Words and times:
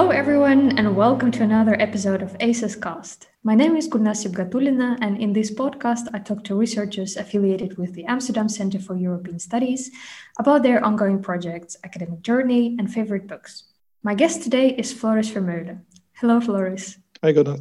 Hello, 0.00 0.12
everyone, 0.12 0.78
and 0.78 0.96
welcome 0.96 1.30
to 1.30 1.42
another 1.42 1.78
episode 1.78 2.22
of 2.22 2.34
ACES 2.40 2.74
Cast. 2.74 3.28
My 3.44 3.54
name 3.54 3.76
is 3.76 3.86
Gulnaz 3.86 4.24
Sibgatulina, 4.24 4.96
and 5.02 5.20
in 5.20 5.34
this 5.34 5.50
podcast, 5.50 6.08
I 6.14 6.20
talk 6.20 6.42
to 6.44 6.54
researchers 6.54 7.18
affiliated 7.18 7.76
with 7.76 7.92
the 7.92 8.06
Amsterdam 8.06 8.48
Center 8.48 8.78
for 8.78 8.96
European 8.96 9.38
Studies 9.38 9.90
about 10.38 10.62
their 10.62 10.82
ongoing 10.82 11.20
projects, 11.20 11.76
academic 11.84 12.22
journey, 12.22 12.76
and 12.78 12.90
favorite 12.90 13.28
books. 13.28 13.64
My 14.02 14.14
guest 14.14 14.42
today 14.42 14.70
is 14.70 14.90
Floris 14.90 15.30
Vermeulen. 15.30 15.82
Hello, 16.14 16.40
Floris. 16.40 16.96
Hi, 17.22 17.34
Gulnaz. 17.34 17.60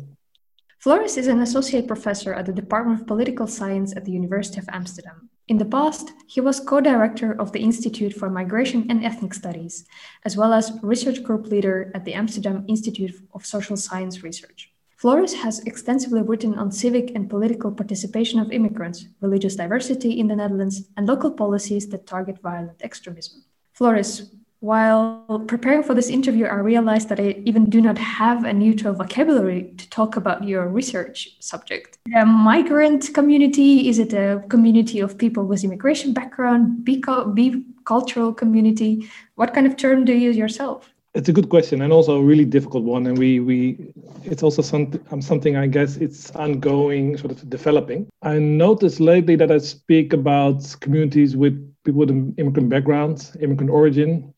Floris 0.80 1.18
is 1.18 1.28
an 1.28 1.42
associate 1.42 1.88
professor 1.88 2.34
at 2.34 2.46
the 2.46 2.54
Department 2.54 3.02
of 3.02 3.08
Political 3.08 3.48
Science 3.48 3.94
at 3.98 4.06
the 4.06 4.14
University 4.14 4.60
of 4.60 4.70
Amsterdam. 4.70 5.30
In 5.50 5.58
the 5.58 5.66
past, 5.66 6.14
he 6.26 6.40
was 6.40 6.62
co 6.62 6.80
director 6.80 7.34
of 7.34 7.52
the 7.52 7.60
Institute 7.60 8.14
for 8.14 8.30
Migration 8.30 8.86
and 8.90 9.04
Ethnic 9.04 9.34
Studies, 9.34 9.84
as 10.24 10.38
well 10.38 10.54
as 10.54 10.72
research 10.82 11.22
group 11.22 11.48
leader 11.48 11.92
at 11.94 12.06
the 12.06 12.14
Amsterdam 12.14 12.64
Institute 12.70 13.14
of 13.34 13.46
Social 13.46 13.76
Science 13.76 14.24
Research. 14.24 14.72
Floris 14.96 15.34
has 15.34 15.60
extensively 15.66 16.22
written 16.22 16.58
on 16.58 16.72
civic 16.72 17.12
and 17.14 17.30
political 17.30 17.74
participation 17.74 18.40
of 18.40 18.54
immigrants, 18.54 19.06
religious 19.20 19.58
diversity 19.58 20.18
in 20.18 20.30
the 20.30 20.36
Netherlands, 20.38 20.84
and 20.96 21.06
local 21.06 21.32
policies 21.32 21.90
that 21.90 22.08
target 22.08 22.40
violent 22.42 22.82
extremism. 22.82 23.44
Floris, 23.74 24.32
while 24.62 25.46
preparing 25.48 25.84
for 25.84 25.94
this 25.94 26.10
interview, 26.10 26.46
I 26.46 26.56
realized 26.56 27.08
that 27.10 27.20
I 27.20 27.42
even 27.46 27.70
do 27.70 27.80
not 27.82 27.98
have 27.98 28.44
a 28.44 28.52
neutral 28.52 28.94
vocabulary 28.94 29.74
to 29.78 29.90
talk 29.90 30.18
about 30.18 30.44
your 30.44 30.68
research 30.68 31.38
subject. 31.40 31.98
A 32.16 32.26
migrant 32.26 33.14
community, 33.14 33.88
is 33.88 34.00
it 34.00 34.12
a 34.12 34.44
community 34.50 35.00
of 35.00 35.18
people 35.18 35.46
with 35.46 35.64
immigration 35.64 36.14
background, 36.14 36.86
bicultural 36.86 38.36
community? 38.36 39.10
What 39.36 39.54
kind 39.54 39.66
of 39.66 39.78
term 39.78 40.04
do 40.04 40.14
you 40.14 40.30
use 40.30 40.38
yourself? 40.38 40.90
It's 41.16 41.30
a 41.30 41.34
good 41.34 41.50
question 41.50 41.82
and 41.82 41.92
also 41.92 42.18
a 42.18 42.22
really 42.22 42.46
difficult 42.46 42.84
one. 42.84 43.08
And 43.08 43.18
we, 43.18 43.40
we 43.40 43.94
it's 44.26 44.44
also 44.44 44.62
something, 44.62 45.04
um, 45.10 45.22
something 45.22 45.56
I 45.56 45.68
guess 45.68 45.98
it's 45.98 46.32
ongoing, 46.32 47.18
sort 47.18 47.32
of 47.32 47.50
developing. 47.50 48.08
I 48.22 48.38
noticed 48.38 49.00
lately 49.00 49.36
that 49.38 49.52
I 49.52 49.58
speak 49.58 50.14
about 50.14 50.76
communities 50.82 51.36
with 51.36 51.56
people 51.84 52.02
with 52.02 52.10
an 52.12 52.36
immigrant 52.38 52.70
background, 52.70 53.32
immigrant 53.42 53.72
origin, 53.72 54.34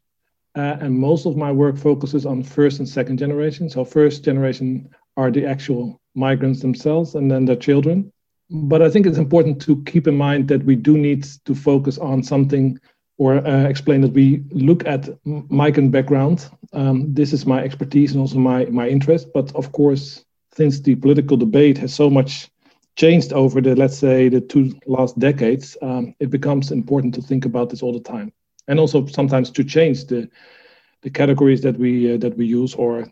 uh, 0.55 0.77
and 0.81 0.97
most 0.97 1.25
of 1.25 1.38
my 1.38 1.52
work 1.52 1.77
focuses 1.77 2.25
on 2.25 2.44
first 2.44 2.80
and 2.80 2.88
second 2.88 3.17
generation. 3.17 3.69
So, 3.69 3.85
first 3.85 4.23
generation 4.23 4.89
are 5.17 5.31
the 5.31 5.45
actual 5.45 6.02
migrants 6.16 6.61
themselves 6.61 7.16
and 7.16 7.31
then 7.31 7.45
their 7.45 7.55
children. 7.55 8.11
But 8.49 8.81
I 8.81 8.89
think 8.89 9.05
it's 9.05 9.17
important 9.17 9.61
to 9.61 9.81
keep 9.83 10.07
in 10.07 10.17
mind 10.17 10.49
that 10.49 10.66
we 10.66 10.75
do 10.75 10.97
need 10.97 11.23
to 11.45 11.55
focus 11.55 11.97
on 11.97 12.22
something 12.22 12.77
or 13.17 13.35
uh, 13.47 13.63
explain 13.63 14.02
that 14.02 14.11
we 14.11 14.44
look 14.52 14.85
at 14.85 15.07
migrant 15.25 15.91
background. 15.91 16.49
Um, 16.73 17.13
this 17.13 17.31
is 17.31 17.45
my 17.45 17.63
expertise 17.63 18.11
and 18.11 18.19
also 18.19 18.39
my, 18.39 18.66
my 18.66 18.89
interest. 18.89 19.27
But 19.33 19.55
of 19.55 19.72
course, 19.72 20.25
since 20.53 20.81
the 20.81 20.95
political 20.95 21.38
debate 21.38 21.77
has 21.77 21.94
so 21.94 22.09
much 22.09 22.49
changed 22.97 23.31
over 23.31 23.61
the, 23.61 23.73
let's 23.75 23.97
say, 23.97 24.27
the 24.27 24.41
two 24.41 24.77
last 24.85 25.17
decades, 25.17 25.77
um, 25.81 26.13
it 26.19 26.29
becomes 26.29 26.72
important 26.72 27.13
to 27.16 27.22
think 27.22 27.45
about 27.45 27.69
this 27.69 27.81
all 27.81 27.94
the 27.94 28.02
time 28.02 28.33
and 28.72 28.80
also 28.80 29.05
sometimes 29.05 29.52
to 29.52 29.64
change 29.64 30.05
the 30.05 30.27
the 31.03 31.09
categories 31.09 31.61
that 31.61 31.77
we 31.77 32.14
uh, 32.14 32.17
that 32.17 32.36
we 32.38 32.45
use 32.45 32.73
or 32.75 33.05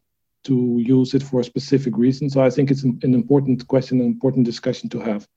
to 0.45 0.55
use 0.79 1.13
it 1.13 1.21
for 1.21 1.41
a 1.41 1.43
specific 1.43 1.97
reason. 1.97 2.29
So 2.29 2.41
I 2.41 2.49
think 2.49 2.71
it's 2.71 2.83
an, 2.83 2.97
an 3.03 3.13
important 3.13 3.67
question, 3.67 3.99
an 3.99 4.07
important 4.07 4.45
discussion 4.45 4.89
to 4.89 4.99
have. 4.99 5.27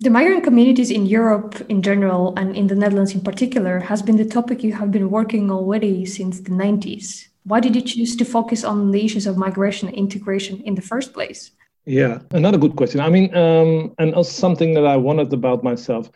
The 0.00 0.08
migrant 0.08 0.44
communities 0.44 0.90
in 0.90 1.04
Europe 1.04 1.60
in 1.68 1.82
general 1.82 2.32
and 2.38 2.56
in 2.56 2.68
the 2.68 2.74
Netherlands 2.74 3.14
in 3.14 3.20
particular 3.20 3.80
has 3.80 4.00
been 4.00 4.16
the 4.16 4.24
topic 4.24 4.64
you 4.64 4.72
have 4.72 4.90
been 4.90 5.10
working 5.10 5.50
on 5.50 5.58
already 5.58 6.06
since 6.06 6.40
the 6.40 6.52
90s. 6.52 7.28
Why 7.44 7.60
did 7.60 7.76
you 7.76 7.82
choose 7.82 8.16
to 8.16 8.24
focus 8.24 8.64
on 8.64 8.92
the 8.92 9.04
issues 9.04 9.26
of 9.26 9.36
migration 9.36 9.88
and 9.88 9.96
integration 9.96 10.62
in 10.62 10.74
the 10.74 10.86
first 10.92 11.12
place? 11.12 11.50
Yeah, 11.84 12.20
another 12.30 12.58
good 12.58 12.76
question. 12.76 13.00
I 13.00 13.10
mean, 13.10 13.34
um, 13.34 13.94
and 13.98 14.14
also 14.14 14.32
something 14.32 14.72
that 14.74 14.86
I 14.86 14.96
wondered 14.96 15.32
about 15.34 15.62
myself. 15.62 16.10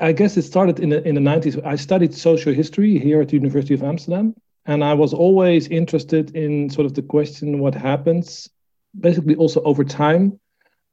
I 0.00 0.12
guess 0.12 0.36
it 0.36 0.42
started 0.42 0.80
in 0.80 0.90
the 0.90 1.06
in 1.08 1.14
the 1.14 1.20
90s. 1.20 1.64
I 1.64 1.76
studied 1.76 2.14
social 2.14 2.52
history 2.52 2.98
here 2.98 3.22
at 3.22 3.28
the 3.28 3.36
University 3.36 3.74
of 3.74 3.82
Amsterdam, 3.82 4.34
and 4.66 4.84
I 4.84 4.92
was 4.92 5.14
always 5.14 5.68
interested 5.68 6.36
in 6.36 6.68
sort 6.68 6.86
of 6.86 6.94
the 6.94 7.02
question 7.02 7.58
what 7.58 7.74
happens, 7.74 8.50
basically 9.00 9.34
also 9.36 9.62
over 9.62 9.82
time, 9.82 10.38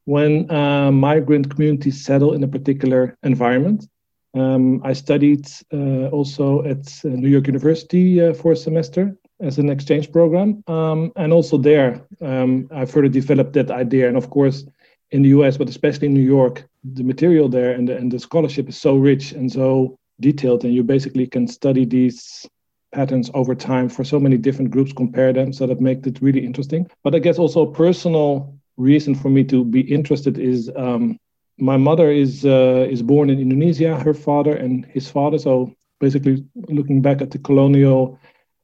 when 0.05 0.49
uh, 0.49 0.91
migrant 0.91 1.49
communities 1.49 2.03
settle 2.05 2.33
in 2.33 2.43
a 2.43 2.47
particular 2.47 3.17
environment. 3.23 3.87
Um, 4.33 4.81
I 4.85 4.93
studied 4.93 5.47
uh, 5.73 6.07
also 6.07 6.63
at 6.63 6.87
uh, 7.03 7.09
New 7.09 7.29
York 7.29 7.47
University 7.47 8.21
uh, 8.21 8.33
for 8.33 8.53
a 8.53 8.55
semester 8.55 9.17
as 9.41 9.57
an 9.57 9.69
exchange 9.69 10.11
program, 10.11 10.63
um, 10.67 11.11
and 11.15 11.33
also 11.33 11.57
there 11.57 12.01
um, 12.21 12.67
I 12.71 12.85
further 12.85 13.09
developed 13.09 13.53
that 13.53 13.71
idea. 13.71 14.07
And 14.07 14.15
of 14.15 14.29
course, 14.29 14.65
in 15.11 15.21
the 15.23 15.29
US, 15.29 15.57
but 15.57 15.69
especially 15.69 16.07
in 16.07 16.13
New 16.13 16.21
York, 16.21 16.65
the 16.83 17.03
material 17.03 17.49
there 17.49 17.71
and 17.71 17.87
the, 17.87 17.97
and 17.97 18.11
the 18.11 18.19
scholarship 18.19 18.69
is 18.69 18.77
so 18.77 18.95
rich 18.95 19.31
and 19.31 19.51
so 19.51 19.97
detailed, 20.19 20.63
and 20.63 20.73
you 20.73 20.83
basically 20.83 21.27
can 21.27 21.47
study 21.47 21.85
these 21.85 22.47
patterns 22.91 23.29
over 23.33 23.55
time 23.55 23.89
for 23.89 24.03
so 24.03 24.19
many 24.19 24.37
different 24.37 24.71
groups, 24.71 24.93
compare 24.93 25.31
them, 25.33 25.53
so 25.53 25.67
that 25.67 25.79
makes 25.79 26.07
it 26.07 26.21
really 26.21 26.45
interesting. 26.45 26.87
But 27.03 27.15
I 27.15 27.19
guess 27.19 27.37
also 27.37 27.61
a 27.61 27.71
personal 27.71 28.55
reason 28.77 29.13
for 29.15 29.29
me 29.29 29.43
to 29.45 29.63
be 29.63 29.81
interested 29.81 30.37
is 30.37 30.71
um, 30.75 31.19
my 31.57 31.77
mother 31.77 32.11
is 32.11 32.45
uh, 32.45 32.87
is 32.89 33.01
born 33.01 33.29
in 33.29 33.39
Indonesia, 33.39 33.99
her 33.99 34.13
father 34.13 34.55
and 34.55 34.85
his 34.85 35.09
father. 35.09 35.37
So 35.37 35.73
basically, 35.99 36.45
looking 36.55 37.01
back 37.01 37.21
at 37.21 37.31
the 37.31 37.39
colonial 37.39 38.19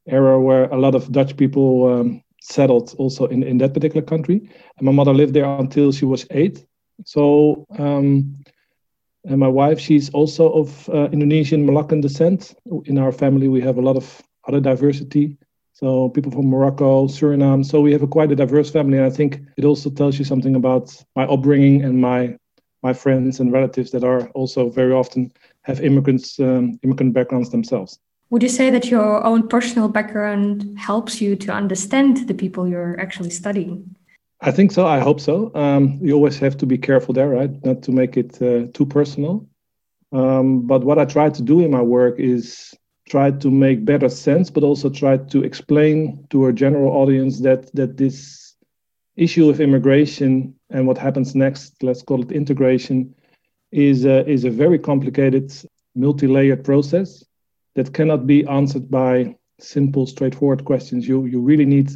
era 0.08 0.40
where 0.40 0.66
a 0.66 0.78
lot 0.78 0.96
of 0.96 1.12
Dutch 1.12 1.36
people 1.36 1.92
um, 1.92 2.24
settled 2.46 2.96
also 2.98 3.26
in, 3.28 3.44
in 3.44 3.58
that 3.60 3.74
particular 3.74 4.06
country. 4.06 4.50
And 4.78 4.86
my 4.86 4.92
mother 4.92 5.14
lived 5.14 5.34
there 5.34 5.46
until 5.58 5.92
she 5.92 6.06
was 6.06 6.26
eight. 6.32 6.66
So, 7.06 7.66
um, 7.80 8.38
and 9.26 9.40
my 9.40 9.48
wife, 9.48 9.80
she's 9.80 10.10
also 10.12 10.52
of 10.54 10.90
uh, 10.90 11.10
Indonesian 11.12 11.66
Moluccan 11.66 12.02
descent. 12.02 12.56
In 12.86 12.98
our 12.98 13.12
family, 13.12 13.48
we 13.48 13.62
have 13.62 13.78
a 13.78 13.82
lot 13.82 13.98
of 13.98 14.24
other 14.48 14.60
diversity. 14.60 15.38
So, 15.74 16.10
people 16.10 16.32
from 16.32 16.50
Morocco, 16.50 17.08
Suriname. 17.08 17.66
So, 17.66 17.82
we 17.82 17.92
have 17.94 18.04
a 18.04 18.08
quite 18.08 18.32
a 18.32 18.36
diverse 18.36 18.70
family. 18.72 18.98
And 18.98 19.06
I 19.06 19.10
think 19.10 19.42
it 19.58 19.66
also 19.66 19.90
tells 19.90 20.20
you 20.20 20.26
something 20.26 20.56
about 20.56 20.96
my 21.16 21.26
upbringing 21.26 21.84
and 21.84 22.00
my 22.00 22.38
my 22.84 22.94
friends 22.94 23.40
and 23.40 23.52
relatives 23.52 23.90
that 23.92 24.04
are 24.04 24.28
also 24.36 24.70
very 24.70 24.94
often 24.94 25.32
have 25.64 25.82
immigrants 25.82 26.40
um, 26.40 26.80
immigrant 26.84 27.14
backgrounds 27.14 27.50
themselves. 27.50 28.00
Would 28.32 28.44
you 28.44 28.50
say 28.50 28.70
that 28.72 28.90
your 28.90 29.24
own 29.24 29.48
personal 29.48 29.88
background 29.88 30.78
helps 30.78 31.22
you 31.22 31.36
to 31.36 31.54
understand 31.54 32.28
the 32.28 32.34
people 32.34 32.68
you're 32.68 33.00
actually 33.00 33.30
studying? 33.30 33.96
I 34.42 34.52
think 34.52 34.72
so. 34.72 34.86
I 34.86 35.00
hope 35.00 35.20
so. 35.20 35.52
Um, 35.56 36.00
you 36.02 36.14
always 36.14 36.40
have 36.40 36.58
to 36.58 36.66
be 36.66 36.78
careful 36.78 37.14
there, 37.14 37.30
right? 37.30 37.64
Not 37.64 37.84
to 37.84 37.92
make 37.92 38.18
it 38.18 38.42
uh, 38.42 38.68
too 38.74 38.86
personal. 38.86 39.48
Um, 40.12 40.66
but 40.66 40.84
what 40.84 41.00
I 41.00 41.06
try 41.06 41.30
to 41.30 41.42
do 41.42 41.62
in 41.62 41.72
my 41.72 41.82
work 41.82 42.20
is 42.20 42.74
try 43.08 43.32
to 43.32 43.52
make 43.52 43.86
better 43.86 44.10
sense, 44.10 44.50
but 44.50 44.64
also 44.64 44.90
try 44.90 45.18
to 45.18 45.44
explain 45.44 46.26
to 46.32 46.48
a 46.48 46.54
general 46.54 46.92
audience 46.92 47.40
that 47.42 47.74
that 47.76 47.98
this 47.98 48.56
issue 49.16 49.50
of 49.50 49.62
immigration 49.62 50.54
and 50.70 50.88
what 50.88 50.98
happens 50.98 51.36
next, 51.36 51.82
let's 51.82 52.02
call 52.02 52.22
it 52.22 52.32
integration, 52.32 53.16
is 53.72 54.06
a, 54.06 54.28
is 54.30 54.44
a 54.44 54.50
very 54.50 54.78
complicated, 54.78 55.54
multi-layered 55.96 56.64
process 56.64 57.24
that 57.76 57.94
cannot 57.94 58.26
be 58.26 58.46
answered 58.48 58.90
by 58.90 59.36
simple, 59.60 60.06
straightforward 60.06 60.66
questions. 60.66 61.08
You 61.08 61.26
you 61.26 61.40
really 61.40 61.66
need 61.66 61.92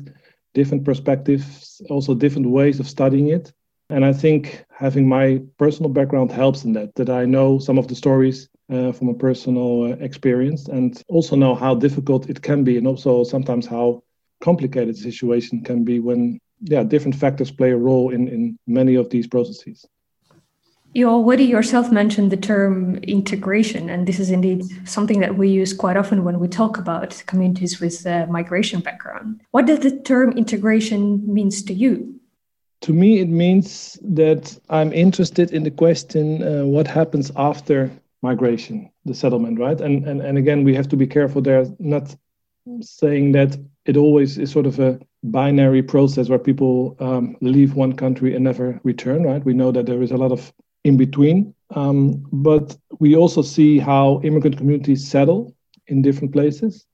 different 0.53 0.83
perspectives, 0.83 1.81
also 1.89 2.13
different 2.13 2.49
ways 2.49 2.79
of 2.79 2.87
studying 2.87 3.29
it. 3.29 3.51
And 3.89 4.05
I 4.05 4.13
think 4.13 4.65
having 4.69 5.07
my 5.07 5.41
personal 5.57 5.89
background 5.89 6.31
helps 6.31 6.63
in 6.63 6.73
that. 6.73 6.93
That 6.95 7.09
I 7.09 7.25
know 7.25 7.59
some 7.59 7.79
of 7.79 7.87
the 7.87 7.95
stories 7.95 8.47
uh, 8.71 8.91
from 8.91 9.09
a 9.09 9.13
personal 9.13 9.83
uh, 9.83 9.95
experience, 10.05 10.67
and 10.67 11.01
also 11.07 11.35
know 11.35 11.55
how 11.55 11.75
difficult 11.75 12.29
it 12.29 12.41
can 12.41 12.63
be, 12.63 12.77
and 12.77 12.87
also 12.87 13.23
sometimes 13.23 13.65
how 13.65 14.03
complicated 14.41 14.95
the 14.95 15.11
situation 15.11 15.63
can 15.63 15.83
be 15.83 15.99
when 15.99 16.39
yeah 16.61 16.83
different 16.83 17.15
factors 17.15 17.51
play 17.51 17.71
a 17.71 17.77
role 17.77 18.13
in 18.13 18.27
in 18.27 18.57
many 18.67 18.95
of 18.95 19.09
these 19.09 19.27
processes. 19.27 19.85
You 20.93 21.07
already 21.07 21.43
yourself 21.43 21.91
mentioned 21.91 22.31
the 22.31 22.37
term 22.37 22.95
integration, 23.03 23.89
and 23.91 24.07
this 24.07 24.19
is 24.19 24.31
indeed 24.31 24.63
something 24.87 25.19
that 25.19 25.37
we 25.37 25.47
use 25.47 25.71
quite 25.71 25.97
often 25.97 26.23
when 26.23 26.39
we 26.39 26.47
talk 26.47 26.79
about 26.79 27.21
communities 27.27 27.79
with 27.79 28.05
a 28.07 28.25
migration 28.25 28.79
background. 28.79 29.41
What 29.51 29.67
does 29.67 29.79
the 29.79 29.91
term 29.91 30.31
integration 30.31 31.31
means 31.31 31.61
to 31.63 31.73
you? 31.73 32.19
To 32.81 32.93
me, 32.93 33.19
it 33.19 33.29
means 33.29 33.99
that 34.01 34.57
I'm 34.69 34.91
interested 34.91 35.51
in 35.51 35.63
the 35.63 35.71
question: 35.71 36.41
uh, 36.41 36.65
what 36.65 36.87
happens 36.87 37.31
after 37.35 37.91
migration, 38.23 38.89
the 39.05 39.13
settlement, 39.13 39.59
right? 39.59 39.79
And 39.79 40.07
and 40.07 40.21
and 40.21 40.39
again, 40.39 40.63
we 40.63 40.73
have 40.73 40.89
to 40.89 40.97
be 40.97 41.05
careful 41.05 41.41
there, 41.41 41.67
not 41.77 42.15
saying 42.81 43.33
that 43.33 43.57
it 43.85 43.95
always 43.95 44.39
is 44.39 44.51
sort 44.51 44.65
of 44.65 44.79
a 44.79 44.99
binary 45.23 45.83
process 45.83 46.29
where 46.29 46.39
people 46.39 46.95
um, 46.99 47.35
leave 47.41 47.75
one 47.75 47.93
country 47.93 48.33
and 48.33 48.43
never 48.43 48.79
return, 48.83 49.23
right? 49.23 49.45
We 49.45 49.53
know 49.53 49.71
that 49.71 49.85
there 49.85 50.01
is 50.01 50.11
a 50.11 50.17
lot 50.17 50.31
of 50.31 50.51
in 50.83 50.97
between. 50.97 51.53
Um, 51.75 52.25
but 52.31 52.75
we 52.99 53.15
also 53.15 53.41
see 53.41 53.79
how 53.79 54.21
immigrant 54.23 54.57
communities 54.57 55.07
settle 55.07 55.55
in 55.87 56.01
different 56.01 56.33
places. 56.33 56.85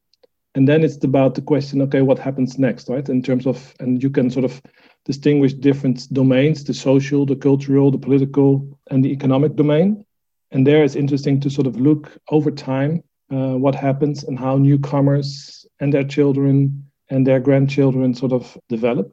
and 0.56 0.68
then 0.68 0.84
it's 0.84 1.04
about 1.04 1.36
the 1.36 1.42
question 1.42 1.82
okay 1.82 2.02
what 2.02 2.18
happens 2.18 2.58
next 2.58 2.90
right 2.90 3.10
in 3.10 3.22
terms 3.22 3.46
of 3.46 3.76
and 3.80 4.02
you 4.02 4.10
can 4.10 4.30
sort 4.32 4.46
of 4.46 4.62
distinguish 5.04 5.54
different 5.54 6.12
domains 6.14 6.64
the 6.64 6.74
social 6.74 7.26
the 7.26 7.36
cultural 7.36 7.92
the 7.92 7.98
political 7.98 8.68
and 8.90 9.04
the 9.04 9.12
economic 9.12 9.56
domain 9.56 10.04
and 10.52 10.66
there 10.66 10.84
it's 10.84 10.96
interesting 10.96 11.40
to 11.40 11.50
sort 11.50 11.68
of 11.68 11.80
look 11.80 12.18
over 12.30 12.50
time 12.50 13.04
uh, 13.32 13.56
what 13.58 13.76
happens 13.76 14.24
and 14.24 14.40
how 14.40 14.58
newcomers 14.58 15.66
and 15.80 15.94
their 15.94 16.04
children 16.04 16.84
and 17.10 17.28
their 17.28 17.40
grandchildren 17.40 18.14
sort 18.14 18.32
of 18.32 18.58
develop 18.70 19.12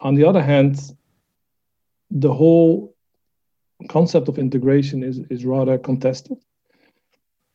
on 0.00 0.14
the 0.14 0.24
other 0.24 0.42
hand 0.42 0.78
the 2.10 2.32
whole 2.32 2.91
concept 3.88 4.28
of 4.28 4.38
integration 4.38 5.02
is, 5.02 5.18
is 5.30 5.44
rather 5.44 5.78
contested 5.78 6.38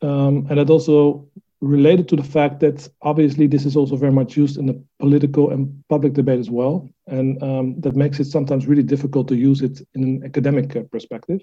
um, 0.01 0.47
and 0.49 0.59
it 0.59 0.69
also 0.69 1.27
related 1.61 2.07
to 2.09 2.15
the 2.15 2.23
fact 2.23 2.59
that 2.59 2.87
obviously 3.01 3.47
this 3.47 3.65
is 3.65 3.75
also 3.75 3.95
very 3.95 4.11
much 4.11 4.37
used 4.37 4.57
in 4.57 4.67
the 4.67 4.81
political 4.99 5.49
and 5.49 5.83
public 5.89 6.13
debate 6.13 6.39
as 6.39 6.51
well. 6.51 6.87
And 7.07 7.41
um, 7.41 7.81
that 7.81 7.95
makes 7.95 8.19
it 8.19 8.25
sometimes 8.25 8.67
really 8.67 8.83
difficult 8.83 9.27
to 9.29 9.35
use 9.35 9.61
it 9.61 9.81
in 9.95 10.03
an 10.03 10.23
academic 10.23 10.75
uh, 10.75 10.83
perspective. 10.91 11.41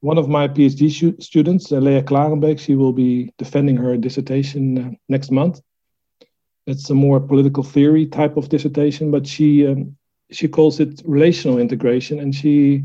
One 0.00 0.18
of 0.18 0.28
my 0.28 0.48
PhD 0.48 1.22
students, 1.22 1.70
uh, 1.70 1.76
Leah 1.76 2.02
Klarenbeek, 2.02 2.58
she 2.58 2.74
will 2.74 2.92
be 2.92 3.32
defending 3.38 3.76
her 3.76 3.96
dissertation 3.96 4.78
uh, 4.78 4.90
next 5.08 5.30
month. 5.30 5.60
It's 6.66 6.90
a 6.90 6.94
more 6.94 7.20
political 7.20 7.62
theory 7.62 8.06
type 8.06 8.36
of 8.36 8.48
dissertation, 8.48 9.10
but 9.10 9.26
she 9.26 9.66
um, 9.66 9.96
she 10.30 10.48
calls 10.48 10.80
it 10.80 11.02
relational 11.04 11.58
integration, 11.58 12.18
and 12.18 12.34
she 12.34 12.82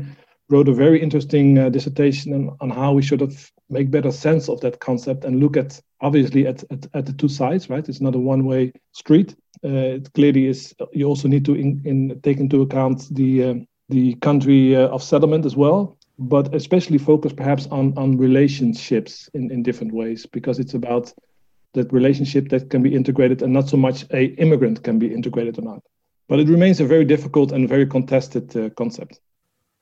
wrote 0.50 0.68
a 0.68 0.74
very 0.74 1.00
interesting 1.00 1.58
uh, 1.58 1.68
dissertation 1.68 2.34
on, 2.34 2.56
on 2.60 2.70
how 2.70 2.92
we 2.92 3.02
should 3.02 3.20
have 3.20 3.50
make 3.68 3.90
better 3.90 4.10
sense 4.10 4.48
of 4.48 4.60
that 4.60 4.80
concept 4.80 5.24
and 5.24 5.40
look 5.40 5.56
at 5.56 5.80
obviously 6.00 6.46
at, 6.46 6.64
at, 6.70 6.86
at 6.94 7.06
the 7.06 7.12
two 7.12 7.28
sides 7.28 7.70
right? 7.70 7.88
It's 7.88 8.00
not 8.00 8.14
a 8.14 8.18
one 8.18 8.44
way 8.44 8.72
street. 8.92 9.36
Uh, 9.64 9.98
it 9.98 10.12
clearly 10.14 10.46
is 10.46 10.74
you 10.92 11.06
also 11.06 11.28
need 11.28 11.44
to 11.44 11.54
in, 11.54 11.80
in 11.84 12.20
take 12.22 12.38
into 12.38 12.62
account 12.62 13.14
the 13.14 13.44
uh, 13.44 13.54
the 13.88 14.14
country 14.16 14.76
uh, 14.76 14.88
of 14.88 15.02
settlement 15.02 15.44
as 15.44 15.56
well 15.56 15.98
but 16.18 16.54
especially 16.54 16.98
focus 16.98 17.32
perhaps 17.32 17.66
on 17.68 17.96
on 17.96 18.16
relationships 18.16 19.28
in, 19.34 19.50
in 19.50 19.62
different 19.62 19.92
ways 19.92 20.26
because 20.26 20.58
it's 20.58 20.74
about 20.74 21.12
that 21.72 21.92
relationship 21.92 22.48
that 22.48 22.68
can 22.70 22.82
be 22.82 22.94
integrated 22.94 23.42
and 23.42 23.52
not 23.52 23.68
so 23.68 23.76
much 23.76 24.04
a 24.12 24.24
immigrant 24.36 24.82
can 24.82 24.98
be 24.98 25.12
integrated 25.12 25.58
or 25.58 25.62
not. 25.62 25.82
But 26.28 26.40
it 26.40 26.48
remains 26.48 26.80
a 26.80 26.84
very 26.84 27.04
difficult 27.04 27.52
and 27.52 27.68
very 27.68 27.86
contested 27.86 28.56
uh, 28.56 28.70
concept 28.70 29.20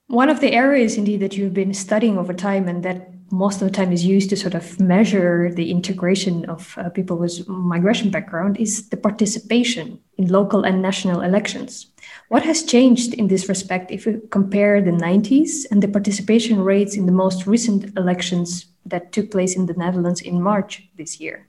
one 0.09 0.27
of 0.27 0.39
the 0.39 0.53
areas 0.53 0.97
indeed 0.97 1.19
that 1.19 1.37
you've 1.37 1.53
been 1.53 1.73
studying 1.73 2.17
over 2.17 2.33
time 2.33 2.67
and 2.67 2.83
that 2.83 3.11
most 3.31 3.61
of 3.61 3.67
the 3.67 3.73
time 3.73 3.91
is 3.91 4.03
used 4.03 4.31
to 4.31 4.35
sort 4.35 4.55
of 4.55 4.79
measure 4.79 5.53
the 5.53 5.69
integration 5.69 6.45
of 6.49 6.75
uh, 6.79 6.89
people 6.89 7.15
with 7.15 7.47
migration 7.47 8.09
background 8.09 8.57
is 8.57 8.89
the 8.89 8.97
participation 8.97 9.99
in 10.17 10.27
local 10.27 10.63
and 10.63 10.81
national 10.81 11.21
elections. 11.21 11.85
What 12.29 12.41
has 12.41 12.63
changed 12.63 13.13
in 13.13 13.27
this 13.27 13.47
respect 13.47 13.91
if 13.91 14.07
you 14.07 14.27
compare 14.31 14.81
the 14.81 14.89
90s 14.89 15.67
and 15.69 15.83
the 15.83 15.87
participation 15.87 16.59
rates 16.59 16.97
in 16.97 17.05
the 17.05 17.11
most 17.11 17.45
recent 17.45 17.95
elections 17.95 18.65
that 18.87 19.11
took 19.11 19.29
place 19.29 19.55
in 19.55 19.67
the 19.67 19.75
Netherlands 19.75 20.21
in 20.21 20.41
March 20.41 20.89
this 20.97 21.19
year? 21.19 21.47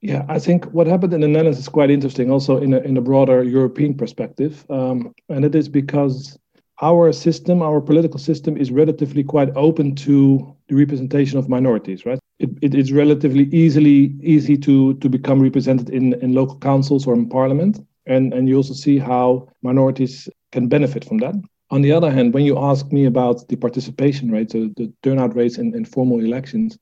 Yeah, 0.00 0.24
I 0.28 0.40
think 0.40 0.64
what 0.72 0.88
happened 0.88 1.12
in 1.12 1.20
the 1.20 1.28
Netherlands 1.28 1.60
is 1.60 1.68
quite 1.68 1.90
interesting, 1.90 2.28
also 2.28 2.56
in 2.56 2.74
a, 2.74 2.78
in 2.78 2.96
a 2.96 3.02
broader 3.02 3.44
European 3.44 3.94
perspective. 3.94 4.66
Um, 4.68 5.14
and 5.28 5.44
it 5.44 5.54
is 5.54 5.68
because 5.68 6.36
our 6.82 7.12
system, 7.12 7.62
our 7.62 7.80
political 7.80 8.18
system, 8.18 8.56
is 8.56 8.70
relatively 8.70 9.22
quite 9.22 9.50
open 9.56 9.94
to 9.94 10.54
the 10.68 10.74
representation 10.74 11.38
of 11.38 11.48
minorities, 11.48 12.06
right? 12.06 12.18
It, 12.38 12.50
it 12.62 12.74
is 12.74 12.92
relatively 12.92 13.44
easily 13.52 14.14
easy 14.22 14.56
to 14.58 14.94
to 14.94 15.08
become 15.08 15.42
represented 15.42 15.90
in, 15.90 16.14
in 16.22 16.34
local 16.34 16.58
councils 16.58 17.06
or 17.06 17.14
in 17.14 17.28
parliament, 17.28 17.80
and 18.06 18.32
and 18.32 18.48
you 18.48 18.56
also 18.56 18.74
see 18.74 18.98
how 18.98 19.48
minorities 19.62 20.28
can 20.52 20.68
benefit 20.68 21.04
from 21.04 21.18
that. 21.18 21.34
On 21.70 21.82
the 21.82 21.92
other 21.92 22.10
hand, 22.10 22.34
when 22.34 22.44
you 22.44 22.58
ask 22.58 22.90
me 22.90 23.04
about 23.04 23.46
the 23.48 23.56
participation 23.56 24.30
rates, 24.30 24.52
so 24.52 24.70
the 24.76 24.92
turnout 25.02 25.36
rates 25.36 25.58
in, 25.58 25.72
in 25.74 25.84
formal 25.84 26.18
elections, 26.18 26.76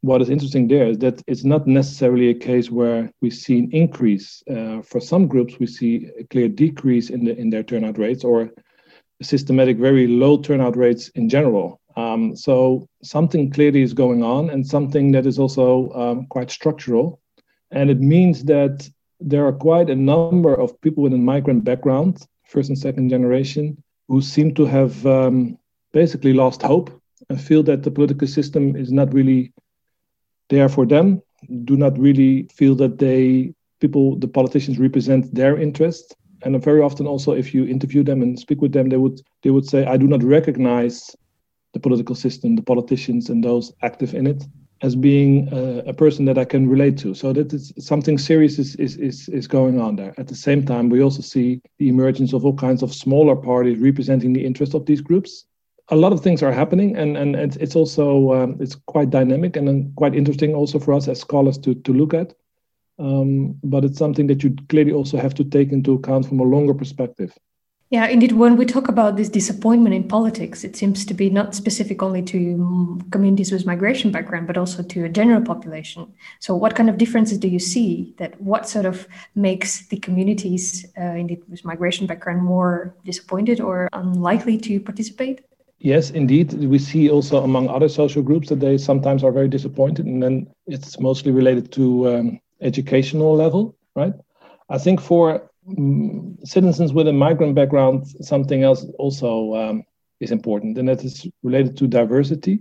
what 0.00 0.20
is 0.20 0.30
interesting 0.30 0.66
there 0.66 0.88
is 0.88 0.98
that 0.98 1.22
it's 1.28 1.44
not 1.44 1.66
necessarily 1.66 2.30
a 2.30 2.34
case 2.34 2.68
where 2.68 3.08
we 3.20 3.30
see 3.30 3.58
an 3.58 3.70
increase. 3.70 4.42
Uh, 4.50 4.82
for 4.82 5.00
some 5.00 5.28
groups, 5.28 5.60
we 5.60 5.66
see 5.66 6.08
a 6.18 6.24
clear 6.24 6.48
decrease 6.48 7.10
in 7.10 7.24
the 7.24 7.36
in 7.36 7.50
their 7.50 7.62
turnout 7.62 7.98
rates, 7.98 8.24
or 8.24 8.50
systematic, 9.22 9.78
very 9.78 10.06
low 10.06 10.36
turnout 10.38 10.76
rates 10.76 11.08
in 11.10 11.28
general. 11.28 11.80
Um, 11.96 12.34
so 12.36 12.88
something 13.02 13.50
clearly 13.50 13.82
is 13.82 13.94
going 13.94 14.22
on, 14.22 14.50
and 14.50 14.66
something 14.66 15.12
that 15.12 15.26
is 15.26 15.38
also 15.38 15.90
um, 15.92 16.26
quite 16.26 16.50
structural. 16.50 17.20
And 17.70 17.90
it 17.90 18.00
means 18.00 18.44
that 18.44 18.88
there 19.20 19.46
are 19.46 19.52
quite 19.52 19.90
a 19.90 19.96
number 19.96 20.54
of 20.54 20.80
people 20.80 21.02
with 21.02 21.12
a 21.12 21.18
migrant 21.18 21.64
background, 21.64 22.26
first 22.46 22.68
and 22.68 22.78
second 22.78 23.08
generation, 23.08 23.82
who 24.08 24.20
seem 24.20 24.54
to 24.54 24.64
have 24.64 25.06
um, 25.06 25.58
basically 25.92 26.32
lost 26.32 26.62
hope 26.62 26.90
and 27.28 27.40
feel 27.40 27.62
that 27.62 27.82
the 27.82 27.90
political 27.90 28.26
system 28.26 28.76
is 28.76 28.92
not 28.92 29.12
really 29.14 29.52
there 30.48 30.68
for 30.68 30.86
them. 30.86 31.22
Do 31.64 31.76
not 31.76 31.98
really 31.98 32.48
feel 32.54 32.74
that 32.76 32.98
they 32.98 33.54
people, 33.80 34.16
the 34.16 34.28
politicians, 34.28 34.78
represent 34.78 35.34
their 35.34 35.58
interests 35.58 36.14
and 36.44 36.62
very 36.62 36.80
often 36.80 37.06
also 37.06 37.32
if 37.32 37.54
you 37.54 37.66
interview 37.66 38.02
them 38.02 38.22
and 38.22 38.38
speak 38.38 38.60
with 38.60 38.72
them 38.72 38.88
they 38.88 38.96
would 38.96 39.20
they 39.42 39.50
would 39.50 39.66
say 39.66 39.84
i 39.86 39.96
do 39.96 40.06
not 40.06 40.22
recognize 40.22 41.14
the 41.72 41.80
political 41.80 42.14
system 42.14 42.56
the 42.56 42.62
politicians 42.62 43.30
and 43.30 43.42
those 43.42 43.72
active 43.82 44.14
in 44.14 44.26
it 44.26 44.44
as 44.82 44.96
being 44.96 45.48
uh, 45.52 45.82
a 45.86 45.94
person 45.94 46.24
that 46.24 46.36
i 46.36 46.44
can 46.44 46.68
relate 46.68 46.98
to. 46.98 47.14
So 47.14 47.32
that 47.32 47.52
is 47.52 47.72
something 47.78 48.18
serious 48.18 48.58
is, 48.58 48.74
is 48.76 48.96
is 48.96 49.28
is 49.28 49.46
going 49.46 49.80
on 49.80 49.96
there. 49.96 50.12
At 50.18 50.28
the 50.28 50.34
same 50.34 50.64
time 50.66 50.88
we 50.88 51.02
also 51.02 51.22
see 51.22 51.60
the 51.78 51.88
emergence 51.88 52.32
of 52.32 52.44
all 52.44 52.54
kinds 52.54 52.82
of 52.82 52.92
smaller 52.92 53.36
parties 53.36 53.78
representing 53.78 54.32
the 54.32 54.44
interest 54.44 54.74
of 54.74 54.84
these 54.86 55.00
groups. 55.00 55.46
A 55.88 55.96
lot 55.96 56.12
of 56.12 56.20
things 56.20 56.42
are 56.42 56.52
happening 56.52 56.96
and 56.96 57.16
and 57.16 57.36
it's, 57.36 57.56
it's 57.56 57.76
also 57.76 58.32
um, 58.34 58.56
it's 58.60 58.74
quite 58.74 59.10
dynamic 59.10 59.56
and 59.56 59.94
quite 59.96 60.14
interesting 60.14 60.54
also 60.54 60.78
for 60.78 60.92
us 60.94 61.08
as 61.08 61.20
scholars 61.20 61.58
to 61.58 61.74
to 61.74 61.92
look 61.92 62.14
at 62.14 62.34
um, 62.98 63.58
but 63.64 63.84
it's 63.84 63.98
something 63.98 64.26
that 64.28 64.42
you 64.42 64.54
clearly 64.68 64.92
also 64.92 65.18
have 65.18 65.34
to 65.34 65.44
take 65.44 65.72
into 65.72 65.94
account 65.94 66.26
from 66.26 66.40
a 66.40 66.44
longer 66.44 66.74
perspective. 66.74 67.32
Yeah, 67.92 68.06
indeed. 68.06 68.32
When 68.32 68.56
we 68.56 68.64
talk 68.64 68.88
about 68.88 69.16
this 69.18 69.28
disappointment 69.28 69.94
in 69.94 70.08
politics, 70.08 70.64
it 70.64 70.76
seems 70.76 71.04
to 71.04 71.12
be 71.12 71.28
not 71.28 71.54
specific 71.54 72.02
only 72.02 72.22
to 72.22 72.98
communities 73.10 73.52
with 73.52 73.66
migration 73.66 74.10
background, 74.10 74.46
but 74.46 74.56
also 74.56 74.82
to 74.82 75.04
a 75.04 75.10
general 75.10 75.42
population. 75.42 76.10
So, 76.40 76.56
what 76.56 76.74
kind 76.74 76.88
of 76.88 76.96
differences 76.96 77.36
do 77.36 77.48
you 77.48 77.58
see? 77.58 78.14
That 78.16 78.40
what 78.40 78.66
sort 78.66 78.86
of 78.86 79.06
makes 79.34 79.88
the 79.88 79.98
communities, 79.98 80.86
uh, 80.98 81.16
indeed 81.20 81.42
with 81.50 81.66
migration 81.66 82.06
background, 82.06 82.42
more 82.42 82.94
disappointed 83.04 83.60
or 83.60 83.90
unlikely 83.92 84.56
to 84.56 84.80
participate? 84.80 85.42
Yes, 85.78 86.12
indeed. 86.12 86.54
We 86.54 86.78
see 86.78 87.10
also 87.10 87.44
among 87.44 87.68
other 87.68 87.90
social 87.90 88.22
groups 88.22 88.48
that 88.48 88.60
they 88.60 88.78
sometimes 88.78 89.22
are 89.22 89.32
very 89.32 89.48
disappointed, 89.48 90.06
and 90.06 90.22
then 90.22 90.46
it's 90.66 90.98
mostly 90.98 91.30
related 91.30 91.70
to 91.72 92.08
um, 92.08 92.40
educational 92.62 93.34
level, 93.34 93.76
right? 93.94 94.14
I 94.68 94.78
think 94.78 95.00
for 95.00 95.50
um, 95.68 96.38
citizens 96.44 96.92
with 96.92 97.08
a 97.08 97.12
migrant 97.12 97.54
background, 97.54 98.06
something 98.20 98.62
else 98.62 98.86
also 98.98 99.54
um, 99.54 99.84
is 100.20 100.30
important, 100.30 100.78
and 100.78 100.88
that 100.88 101.04
is 101.04 101.26
related 101.42 101.76
to 101.78 101.86
diversity, 101.86 102.60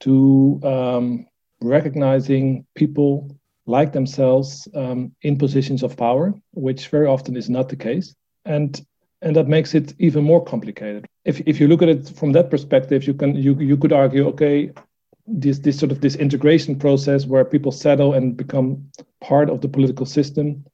to 0.00 0.60
um, 0.62 1.26
recognizing 1.60 2.66
people 2.74 3.30
like 3.66 3.92
themselves 3.92 4.68
um, 4.74 5.12
in 5.22 5.36
positions 5.36 5.82
of 5.82 5.96
power, 5.96 6.34
which 6.52 6.88
very 6.88 7.06
often 7.06 7.36
is 7.36 7.50
not 7.50 7.68
the 7.68 7.76
case, 7.76 8.14
and 8.44 8.80
and 9.20 9.34
that 9.34 9.48
makes 9.48 9.74
it 9.74 9.94
even 9.98 10.22
more 10.24 10.44
complicated. 10.44 11.06
If 11.24 11.40
if 11.46 11.60
you 11.60 11.68
look 11.68 11.82
at 11.82 11.88
it 11.88 12.08
from 12.08 12.32
that 12.32 12.50
perspective, 12.50 13.06
you 13.06 13.14
can 13.14 13.34
you 13.34 13.54
you 13.58 13.76
could 13.76 13.92
argue, 13.92 14.26
okay, 14.28 14.70
this 15.28 15.58
this 15.58 15.78
sort 15.78 15.92
of 15.92 16.00
this 16.00 16.16
integration 16.16 16.78
process 16.78 17.26
where 17.26 17.44
people 17.44 17.72
settle 17.72 18.14
and 18.14 18.36
become 18.36 18.90
part 19.20 19.50
of 19.50 19.60
the 19.60 19.68
political 19.68 20.06
system 20.06 20.64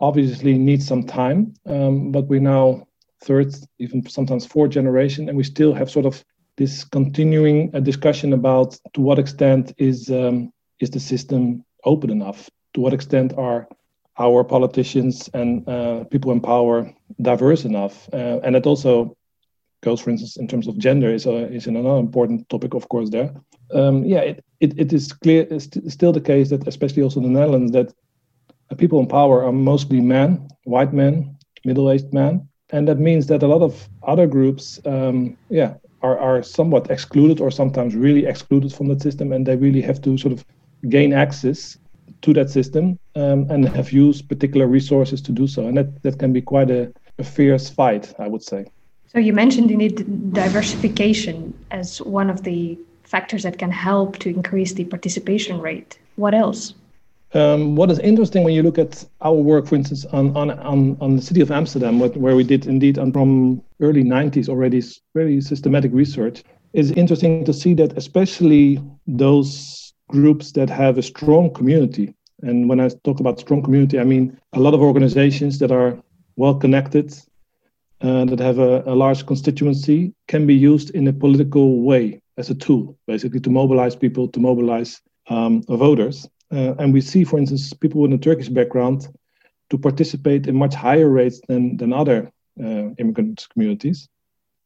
obviously 0.00 0.56
needs 0.56 0.86
some 0.86 1.04
time 1.04 1.54
um, 1.66 2.10
but 2.10 2.26
we're 2.26 2.40
now 2.40 2.86
third 3.20 3.54
even 3.78 4.06
sometimes 4.08 4.46
fourth 4.46 4.70
generation 4.70 5.28
and 5.28 5.36
we 5.36 5.44
still 5.44 5.74
have 5.74 5.90
sort 5.90 6.06
of 6.06 6.24
this 6.56 6.84
continuing 6.84 7.70
uh, 7.74 7.80
discussion 7.80 8.32
about 8.32 8.78
to 8.94 9.00
what 9.00 9.18
extent 9.18 9.72
is 9.78 10.10
um, 10.10 10.52
is 10.80 10.90
the 10.90 11.00
system 11.00 11.64
open 11.84 12.10
enough 12.10 12.48
to 12.74 12.80
what 12.80 12.94
extent 12.94 13.32
are 13.36 13.68
our 14.18 14.42
politicians 14.42 15.28
and 15.34 15.68
uh, 15.68 16.04
people 16.04 16.32
in 16.32 16.40
power 16.40 16.90
diverse 17.20 17.64
enough 17.64 18.08
uh, 18.12 18.40
and 18.42 18.56
it 18.56 18.66
also 18.66 19.16
goes, 19.80 20.00
for 20.00 20.10
instance, 20.10 20.36
in 20.36 20.48
terms 20.48 20.66
of 20.66 20.78
gender, 20.78 21.12
is, 21.12 21.26
a, 21.26 21.52
is 21.52 21.66
another 21.66 21.98
important 21.98 22.48
topic, 22.48 22.74
of 22.74 22.88
course, 22.88 23.10
there. 23.10 23.34
Um, 23.74 24.04
yeah, 24.04 24.20
it, 24.20 24.44
it, 24.60 24.78
it 24.78 24.92
is 24.92 25.12
clear, 25.12 25.46
it's 25.50 25.68
still 25.92 26.12
the 26.12 26.20
case 26.20 26.50
that, 26.50 26.66
especially 26.66 27.02
also 27.02 27.20
in 27.20 27.32
the 27.32 27.40
Netherlands, 27.40 27.72
that 27.72 27.92
people 28.76 29.00
in 29.00 29.06
power 29.06 29.44
are 29.44 29.52
mostly 29.52 30.00
men, 30.00 30.48
white 30.64 30.92
men, 30.92 31.36
middle 31.64 31.90
aged 31.90 32.12
men. 32.12 32.48
And 32.70 32.86
that 32.88 32.98
means 32.98 33.26
that 33.28 33.42
a 33.42 33.46
lot 33.46 33.62
of 33.62 33.88
other 34.02 34.26
groups, 34.26 34.80
um, 34.84 35.36
yeah, 35.48 35.74
are, 36.02 36.18
are 36.18 36.42
somewhat 36.42 36.90
excluded 36.90 37.40
or 37.40 37.50
sometimes 37.50 37.94
really 37.94 38.26
excluded 38.26 38.72
from 38.72 38.88
the 38.88 39.00
system, 39.00 39.32
and 39.32 39.46
they 39.46 39.56
really 39.56 39.80
have 39.80 40.00
to 40.02 40.18
sort 40.18 40.32
of 40.32 40.44
gain 40.88 41.12
access 41.12 41.78
to 42.22 42.32
that 42.34 42.50
system 42.50 42.98
um, 43.16 43.46
and 43.50 43.68
have 43.68 43.92
used 43.92 44.28
particular 44.28 44.66
resources 44.66 45.22
to 45.22 45.32
do 45.32 45.46
so. 45.46 45.66
And 45.66 45.76
that, 45.76 46.02
that 46.02 46.18
can 46.18 46.32
be 46.32 46.42
quite 46.42 46.70
a, 46.70 46.92
a 47.18 47.24
fierce 47.24 47.68
fight, 47.70 48.14
I 48.18 48.28
would 48.28 48.42
say. 48.42 48.66
So 49.06 49.18
you 49.18 49.32
mentioned 49.32 49.70
indeed 49.70 50.32
diversification 50.34 51.54
as 51.70 52.02
one 52.02 52.28
of 52.28 52.42
the 52.42 52.78
factors 53.08 53.42
that 53.42 53.58
can 53.58 53.70
help 53.70 54.18
to 54.18 54.28
increase 54.28 54.74
the 54.74 54.84
participation 54.84 55.60
rate. 55.60 55.98
What 56.16 56.34
else? 56.34 56.74
Um, 57.34 57.76
what 57.76 57.90
is 57.90 57.98
interesting 57.98 58.44
when 58.44 58.54
you 58.54 58.62
look 58.62 58.78
at 58.78 59.04
our 59.20 59.34
work, 59.34 59.66
for 59.66 59.76
instance, 59.76 60.04
on 60.06 60.34
on 60.36 60.50
on, 60.50 60.96
on 61.00 61.16
the 61.16 61.22
city 61.22 61.42
of 61.42 61.50
Amsterdam, 61.50 61.98
where 61.98 62.36
we 62.36 62.44
did 62.44 62.66
indeed 62.66 62.96
from 63.12 63.62
early 63.80 64.02
90s 64.02 64.48
already 64.48 64.82
very 65.14 65.40
systematic 65.40 65.92
research, 65.92 66.42
is 66.72 66.90
interesting 66.92 67.44
to 67.44 67.52
see 67.52 67.74
that 67.74 67.96
especially 67.98 68.80
those 69.06 69.92
groups 70.08 70.52
that 70.52 70.70
have 70.70 70.96
a 70.96 71.02
strong 71.02 71.52
community, 71.52 72.14
and 72.42 72.68
when 72.68 72.80
I 72.80 72.88
talk 73.04 73.20
about 73.20 73.40
strong 73.40 73.62
community, 73.62 73.98
I 73.98 74.04
mean 74.04 74.38
a 74.54 74.60
lot 74.60 74.74
of 74.74 74.80
organizations 74.80 75.58
that 75.58 75.70
are 75.70 75.98
well 76.36 76.54
connected, 76.54 77.12
uh, 78.00 78.24
that 78.24 78.38
have 78.38 78.58
a, 78.58 78.82
a 78.86 78.94
large 78.94 79.26
constituency, 79.26 80.14
can 80.28 80.46
be 80.46 80.54
used 80.54 80.90
in 80.94 81.08
a 81.08 81.12
political 81.12 81.82
way 81.82 82.22
as 82.38 82.50
a 82.50 82.54
tool, 82.54 82.96
basically 83.06 83.40
to 83.40 83.50
mobilize 83.50 83.96
people, 83.96 84.28
to 84.28 84.40
mobilize 84.40 85.02
um, 85.28 85.62
voters. 85.64 86.26
Uh, 86.50 86.74
and 86.78 86.94
we 86.94 87.00
see, 87.00 87.24
for 87.24 87.38
instance, 87.38 87.74
people 87.74 88.00
with 88.00 88.12
a 88.12 88.18
Turkish 88.18 88.48
background 88.48 89.08
to 89.70 89.76
participate 89.76 90.46
in 90.46 90.56
much 90.56 90.74
higher 90.74 91.10
rates 91.10 91.40
than, 91.48 91.76
than 91.76 91.92
other 91.92 92.32
uh, 92.64 92.88
immigrant 92.98 93.46
communities. 93.52 94.08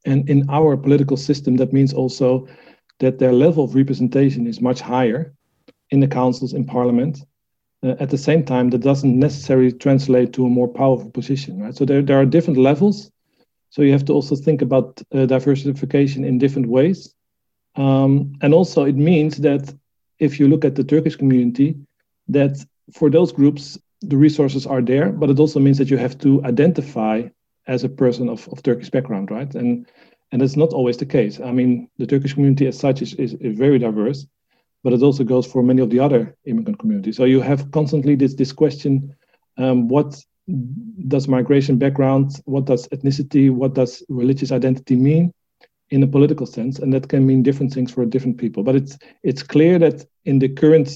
And 0.05 0.29
in 0.29 0.49
our 0.51 0.77
political 0.77 1.17
system, 1.17 1.57
that 1.57 1.73
means 1.73 1.93
also 1.93 2.47
that 3.01 3.19
their 3.19 3.33
level 3.33 3.65
of 3.65 3.75
representation 3.75 4.47
is 4.47 4.61
much 4.61 4.81
higher 4.81 5.35
in 5.91 6.01
the 6.01 6.09
councils, 6.09 6.53
in 6.53 6.65
parliament. 6.65 7.19
Uh, 7.83 7.97
at 7.99 8.11
the 8.11 8.19
same 8.19 8.45
time, 8.45 8.71
that 8.71 8.83
doesn't 8.83 9.19
necessarily 9.19 9.73
translate 9.73 10.33
to 10.35 10.47
a 10.47 10.49
more 10.49 10.69
powerful 10.69 11.11
position, 11.11 11.61
right? 11.61 11.75
So 11.75 11.85
there, 11.85 12.03
there 12.03 12.21
are 12.21 12.27
different 12.27 12.59
levels. 12.59 13.11
So 13.71 13.83
you 13.83 13.93
have 13.93 14.05
to 14.05 14.13
also 14.13 14.37
think 14.37 14.63
about 14.63 15.03
uh, 15.13 15.27
diversification 15.27 16.25
in 16.25 16.39
different 16.39 16.69
ways. 16.69 17.15
Um, 17.77 18.35
and 18.43 18.53
also, 18.53 18.85
it 18.85 18.97
means 18.97 19.39
that 19.39 19.75
if 20.19 20.39
you 20.39 20.49
look 20.49 20.65
at 20.65 20.75
the 20.75 20.85
Turkish 20.85 21.17
community, 21.17 21.77
that 22.29 22.65
for 22.93 23.11
those 23.11 23.33
groups, 23.33 23.79
the 24.03 24.17
resources 24.17 24.67
are 24.67 24.83
there, 24.83 25.11
but 25.11 25.31
it 25.31 25.39
also 25.39 25.61
means 25.61 25.79
that 25.79 25.91
you 25.91 25.97
have 25.97 26.19
to 26.19 26.45
identify 26.45 27.23
as 27.67 27.85
a 27.85 27.89
person 27.89 28.29
of, 28.29 28.49
of 28.49 28.63
Turkish 28.63 28.91
background, 28.91 29.31
right? 29.31 29.55
And 29.55 29.87
and 30.33 30.41
that's 30.41 30.57
not 30.57 30.73
always 30.73 30.97
the 30.97 31.07
case. 31.07 31.41
I 31.41 31.53
mean, 31.53 31.89
the 31.99 32.07
Turkish 32.07 32.33
community 32.33 32.67
as 32.67 32.79
such 32.79 33.03
is, 33.03 33.13
is, 33.15 33.35
is 33.35 33.59
very 33.59 33.79
diverse, 33.79 34.27
but 34.83 34.95
it 34.95 35.03
also 35.03 35.25
goes 35.25 35.47
for 35.47 35.63
many 35.63 35.83
of 35.83 35.91
the 35.91 36.01
other 36.01 36.35
immigrant 36.47 36.79
communities. 36.79 37.19
So 37.19 37.25
you 37.25 37.43
have 37.43 37.71
constantly 37.71 38.17
this 38.17 38.35
this 38.35 38.53
question: 38.53 39.15
um, 39.59 39.89
what 39.89 40.17
does 41.09 41.29
migration 41.29 41.79
background, 41.79 42.41
what 42.45 42.65
does 42.65 42.89
ethnicity, 42.89 43.51
what 43.51 43.75
does 43.75 44.03
religious 44.09 44.51
identity 44.53 44.97
mean? 44.97 45.33
In 45.93 46.03
a 46.03 46.07
political 46.07 46.47
sense, 46.47 46.79
and 46.79 46.93
that 46.95 47.09
can 47.09 47.27
mean 47.27 47.43
different 47.43 47.73
things 47.73 47.93
for 47.93 48.05
different 48.07 48.39
people. 48.39 48.63
But 48.63 48.77
it's 48.77 48.99
it's 49.23 49.43
clear 49.43 49.79
that 49.79 50.07
in 50.25 50.39
the 50.39 50.49
current 50.49 50.89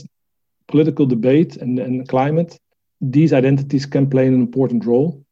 political 0.68 1.06
debate 1.06 1.56
and, 1.58 1.78
and 1.78 2.08
climate, 2.08 2.58
these 3.00 3.32
identities 3.34 3.86
can 3.86 4.08
play 4.08 4.26
an 4.26 4.34
important 4.34 4.86
role 4.86 5.22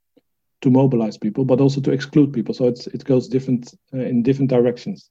to 0.60 0.70
mobilize 0.70 1.16
people, 1.18 1.44
but 1.44 1.60
also 1.60 1.80
to 1.80 1.92
exclude 1.92 2.32
people. 2.32 2.54
So 2.54 2.68
it's 2.68 2.86
it 2.88 3.04
goes 3.04 3.26
different 3.26 3.74
uh, 3.94 4.10
in 4.10 4.22
different 4.22 4.50
directions. 4.50 5.10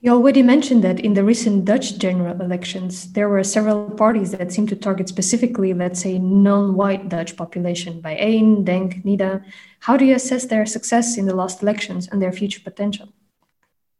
You 0.00 0.12
already 0.12 0.42
mentioned 0.42 0.84
that 0.84 1.00
in 1.00 1.14
the 1.14 1.24
recent 1.24 1.64
Dutch 1.64 1.98
general 1.98 2.40
elections, 2.40 3.12
there 3.14 3.28
were 3.28 3.42
several 3.42 3.90
parties 3.90 4.30
that 4.30 4.52
seemed 4.52 4.68
to 4.68 4.76
target 4.76 5.08
specifically, 5.08 5.74
let's 5.74 6.00
say, 6.00 6.18
non-white 6.18 7.08
Dutch 7.08 7.36
population 7.36 8.00
Bijeen, 8.00 8.64
Denk, 8.64 9.02
NIDA. 9.04 9.42
How 9.80 9.96
do 9.96 10.04
you 10.04 10.14
assess 10.14 10.44
their 10.46 10.66
success 10.66 11.18
in 11.18 11.26
the 11.26 11.34
last 11.34 11.62
elections 11.62 12.06
and 12.06 12.22
their 12.22 12.32
future 12.32 12.60
potential? 12.62 13.08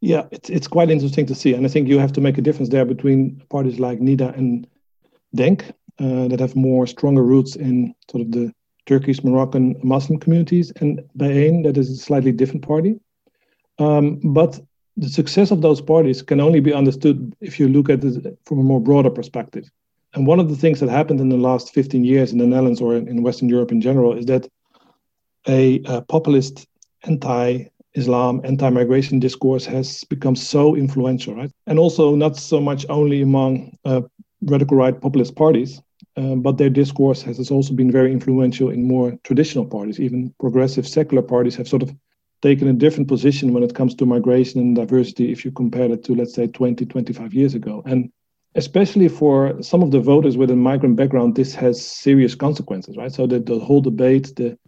Yeah, 0.01 0.27
it's 0.31 0.49
it's 0.49 0.69
quite 0.69 0.91
interesting 0.91 1.27
to 1.27 1.35
see, 1.35 1.55
and 1.55 1.67
I 1.67 1.69
think 1.69 1.89
you 1.89 1.99
have 1.99 2.13
to 2.13 2.21
make 2.21 2.39
a 2.39 2.43
difference 2.43 2.69
there 2.69 2.85
between 2.85 3.43
parties 3.49 3.81
like 3.81 3.99
NIDA 3.99 4.37
and 4.37 4.67
Denk 5.35 5.73
uh, 5.99 6.29
that 6.29 6.41
have 6.41 6.55
more 6.55 6.87
stronger 6.87 7.23
roots 7.23 7.57
in 7.57 7.95
sort 8.11 8.23
of 8.23 8.31
the 8.31 8.53
Turkish 8.87 9.25
Moroccan 9.25 9.75
Muslim 9.83 10.21
communities, 10.21 10.73
and 10.81 11.03
Bijeen 11.17 11.65
that 11.65 11.77
is 11.77 11.91
a 11.91 11.97
slightly 11.97 12.31
different 12.31 12.67
party. 12.67 13.01
Um, 13.81 14.21
but 14.23 14.61
the 14.97 15.09
success 15.09 15.51
of 15.51 15.63
those 15.63 15.81
parties 15.81 16.23
can 16.23 16.41
only 16.41 16.61
be 16.61 16.73
understood 16.73 17.35
if 17.41 17.59
you 17.59 17.69
look 17.69 17.89
at 17.89 18.05
it 18.05 18.39
from 18.45 18.59
a 18.59 18.65
more 18.65 18.81
broader 18.81 19.11
perspective. 19.11 19.69
And 20.15 20.27
one 20.27 20.41
of 20.41 20.49
the 20.49 20.57
things 20.57 20.81
that 20.81 20.89
happened 20.89 21.21
in 21.21 21.29
the 21.29 21.37
last 21.37 21.75
15 21.75 22.05
years 22.05 22.33
in 22.33 22.39
the 22.39 22.47
Netherlands 22.47 22.81
or 22.81 22.97
in 22.97 23.23
Western 23.23 23.49
Europe 23.49 23.71
in 23.71 23.81
general 23.81 24.17
is 24.17 24.27
that 24.27 24.49
a, 25.47 25.81
a 25.85 26.03
populist 26.03 26.67
anti 27.05 27.65
Islam, 27.99 28.41
anti-migration 28.45 29.19
discourse 29.19 29.67
has 29.67 30.05
become 30.05 30.37
so 30.37 30.77
influential, 30.77 31.35
right? 31.35 31.51
And 31.67 31.79
also 31.79 32.15
not 32.15 32.37
so 32.37 32.61
much 32.61 32.87
only 32.89 33.23
among 33.23 33.77
uh, 33.85 34.03
radical 34.43 34.77
right 34.77 34.99
populist 35.01 35.35
parties, 35.35 35.83
uh, 36.17 36.35
but 36.37 36.59
their 36.59 36.71
discourse 36.71 37.23
has 37.23 37.51
also 37.51 37.75
been 37.75 37.93
very 37.93 38.13
influential 38.13 38.71
in 38.71 38.89
more 38.89 39.19
traditional 39.25 39.67
parties. 39.67 40.01
Even 40.01 40.35
progressive 40.41 40.87
secular 40.87 41.23
parties 41.23 41.57
have 41.57 41.69
sort 41.69 41.83
of 41.83 41.95
taken 42.41 42.69
a 42.69 42.73
different 42.73 43.09
position 43.09 43.53
when 43.53 43.63
it 43.63 43.75
comes 43.75 43.95
to 43.95 44.07
migration 44.07 44.61
and 44.61 44.77
diversity 44.77 45.33
if 45.33 45.45
you 45.45 45.51
compare 45.51 45.91
it 45.93 46.05
to, 46.05 46.15
let's 46.15 46.35
say, 46.35 46.47
20, 46.47 46.87
25 46.87 47.35
years 47.35 47.55
ago. 47.55 47.83
And 47.85 48.11
especially 48.55 49.09
for 49.09 49.61
some 49.63 49.83
of 49.83 49.91
the 49.91 50.01
voters 50.01 50.37
with 50.37 50.51
a 50.51 50.57
migrant 50.57 50.97
background, 50.97 51.35
this 51.35 51.55
has 51.55 51.85
serious 51.85 52.35
consequences, 52.35 52.97
right? 52.97 53.13
So 53.13 53.27
the 53.27 53.59
whole 53.59 53.81
debate, 53.81 54.35
the 54.37 54.59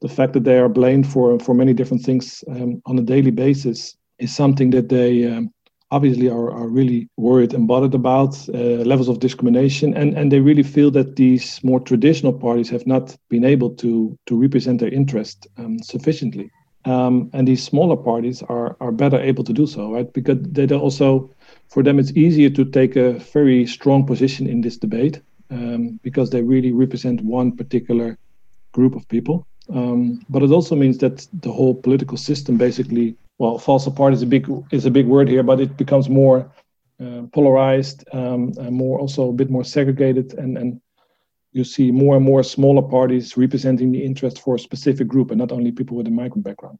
the 0.00 0.08
fact 0.08 0.32
that 0.32 0.44
they 0.44 0.58
are 0.58 0.68
blamed 0.68 1.06
for 1.06 1.38
for 1.40 1.54
many 1.54 1.74
different 1.74 2.04
things 2.04 2.44
um, 2.48 2.80
on 2.86 2.98
a 2.98 3.02
daily 3.02 3.30
basis 3.30 3.96
is 4.18 4.34
something 4.34 4.70
that 4.70 4.88
they 4.88 5.26
um, 5.26 5.50
obviously 5.90 6.28
are, 6.28 6.50
are 6.50 6.68
really 6.68 7.08
worried 7.16 7.54
and 7.54 7.66
bothered 7.66 7.94
about 7.94 8.36
uh, 8.50 8.84
levels 8.84 9.08
of 9.08 9.20
discrimination. 9.20 9.96
And 9.96 10.16
and 10.16 10.30
they 10.30 10.40
really 10.40 10.62
feel 10.62 10.90
that 10.92 11.16
these 11.16 11.62
more 11.62 11.80
traditional 11.80 12.32
parties 12.32 12.70
have 12.70 12.86
not 12.86 13.16
been 13.28 13.44
able 13.44 13.70
to 13.76 14.18
to 14.26 14.36
represent 14.36 14.80
their 14.80 14.92
interest 14.92 15.46
um, 15.56 15.78
sufficiently. 15.78 16.50
Um, 16.84 17.28
and 17.32 17.46
these 17.46 17.62
smaller 17.62 17.96
parties 17.96 18.42
are 18.42 18.76
are 18.80 18.92
better 18.92 19.20
able 19.20 19.44
to 19.44 19.52
do 19.52 19.66
so 19.66 19.92
right? 19.92 20.12
Because 20.12 20.38
they 20.42 20.66
also 20.68 21.30
for 21.68 21.82
them 21.82 21.98
it's 21.98 22.12
easier 22.12 22.50
to 22.50 22.64
take 22.64 22.96
a 22.96 23.18
very 23.32 23.66
strong 23.66 24.06
position 24.06 24.46
in 24.46 24.60
this 24.60 24.78
debate 24.78 25.20
um, 25.50 25.98
because 26.02 26.30
they 26.30 26.42
really 26.42 26.72
represent 26.72 27.20
one 27.22 27.56
particular 27.56 28.16
group 28.72 28.94
of 28.94 29.08
people 29.08 29.46
um, 29.72 30.24
but 30.28 30.42
it 30.42 30.50
also 30.50 30.74
means 30.74 30.98
that 30.98 31.26
the 31.32 31.52
whole 31.52 31.74
political 31.74 32.16
system 32.16 32.56
basically, 32.56 33.16
well, 33.38 33.58
falls 33.58 33.86
apart 33.86 34.14
is 34.14 34.22
a 34.22 34.26
big 34.26 34.48
is 34.70 34.86
a 34.86 34.90
big 34.90 35.06
word 35.06 35.28
here, 35.28 35.42
but 35.42 35.60
it 35.60 35.76
becomes 35.76 36.08
more 36.08 36.50
uh, 37.00 37.22
polarized, 37.32 38.04
um, 38.12 38.52
and 38.58 38.72
more 38.72 38.98
also 38.98 39.28
a 39.28 39.32
bit 39.32 39.50
more 39.50 39.64
segregated, 39.64 40.34
and 40.34 40.56
and 40.56 40.80
you 41.52 41.64
see 41.64 41.90
more 41.90 42.16
and 42.16 42.24
more 42.24 42.42
smaller 42.42 42.82
parties 42.82 43.36
representing 43.36 43.92
the 43.92 44.04
interest 44.04 44.40
for 44.40 44.54
a 44.54 44.58
specific 44.58 45.06
group, 45.06 45.30
and 45.30 45.38
not 45.38 45.52
only 45.52 45.70
people 45.72 45.96
with 45.96 46.06
a 46.06 46.10
migrant 46.10 46.44
background. 46.44 46.78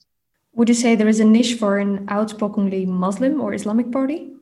Would 0.55 0.69
you 0.69 0.75
say 0.75 0.97
there 0.97 1.09
is 1.09 1.21
a 1.21 1.25
niche 1.25 1.55
for 1.55 1.79
an 1.79 2.07
outspokenly 2.09 2.87
Muslim 2.87 3.41
or 3.41 3.55
Islamic 3.55 3.93
party? 3.93 4.33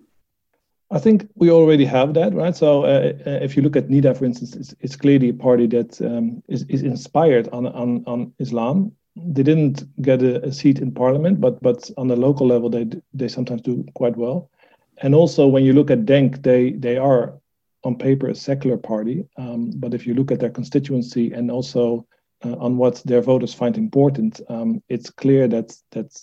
I 0.91 0.99
think 1.01 1.29
we 1.35 1.51
already 1.51 1.85
have 1.85 2.15
that, 2.15 2.33
right? 2.33 2.55
So 2.55 2.85
uh, 2.85 3.13
uh, 3.27 3.31
if 3.43 3.57
you 3.57 3.63
look 3.63 3.77
at 3.77 3.89
NIDA, 3.89 4.17
for 4.17 4.25
instance, 4.25 4.55
it's, 4.55 4.75
it's 4.81 4.97
clearly 4.97 5.31
a 5.31 5.35
party 5.35 5.67
that 5.69 6.01
um, 6.01 6.43
is 6.49 6.63
is 6.69 6.83
inspired 6.83 7.49
on, 7.49 7.67
on, 7.67 8.05
on 8.07 8.33
Islam. 8.39 8.93
They 9.17 9.43
didn't 9.43 9.83
get 10.03 10.23
a, 10.23 10.45
a, 10.45 10.53
seat 10.53 10.79
in 10.79 10.93
parliament, 10.93 11.41
but 11.41 11.61
but 11.61 11.91
on 11.97 12.07
the 12.07 12.17
local 12.17 12.47
level, 12.47 12.71
they 12.71 12.87
they 13.15 13.29
sometimes 13.29 13.63
do 13.63 13.85
quite 13.95 14.17
well. 14.17 14.51
And 14.99 15.15
also, 15.15 15.49
when 15.49 15.65
you 15.65 15.73
look 15.73 15.91
at 15.91 16.07
Denk, 16.07 16.43
they 16.43 16.73
they 16.73 16.99
are 16.99 17.35
on 17.83 17.97
paper 17.97 18.29
a 18.29 18.35
secular 18.35 18.77
party, 18.77 19.27
um, 19.37 19.71
but 19.77 19.95
if 19.95 20.07
you 20.07 20.15
look 20.15 20.31
at 20.31 20.39
their 20.39 20.51
constituency 20.51 21.33
and 21.33 21.51
also 21.51 22.07
uh, 22.45 22.57
on 22.59 22.77
what 22.77 23.03
their 23.05 23.23
voters 23.23 23.55
find 23.55 23.77
important, 23.77 24.41
um, 24.49 24.83
it's 24.89 25.11
clear 25.11 25.49
that 25.49 25.77
that 25.91 26.17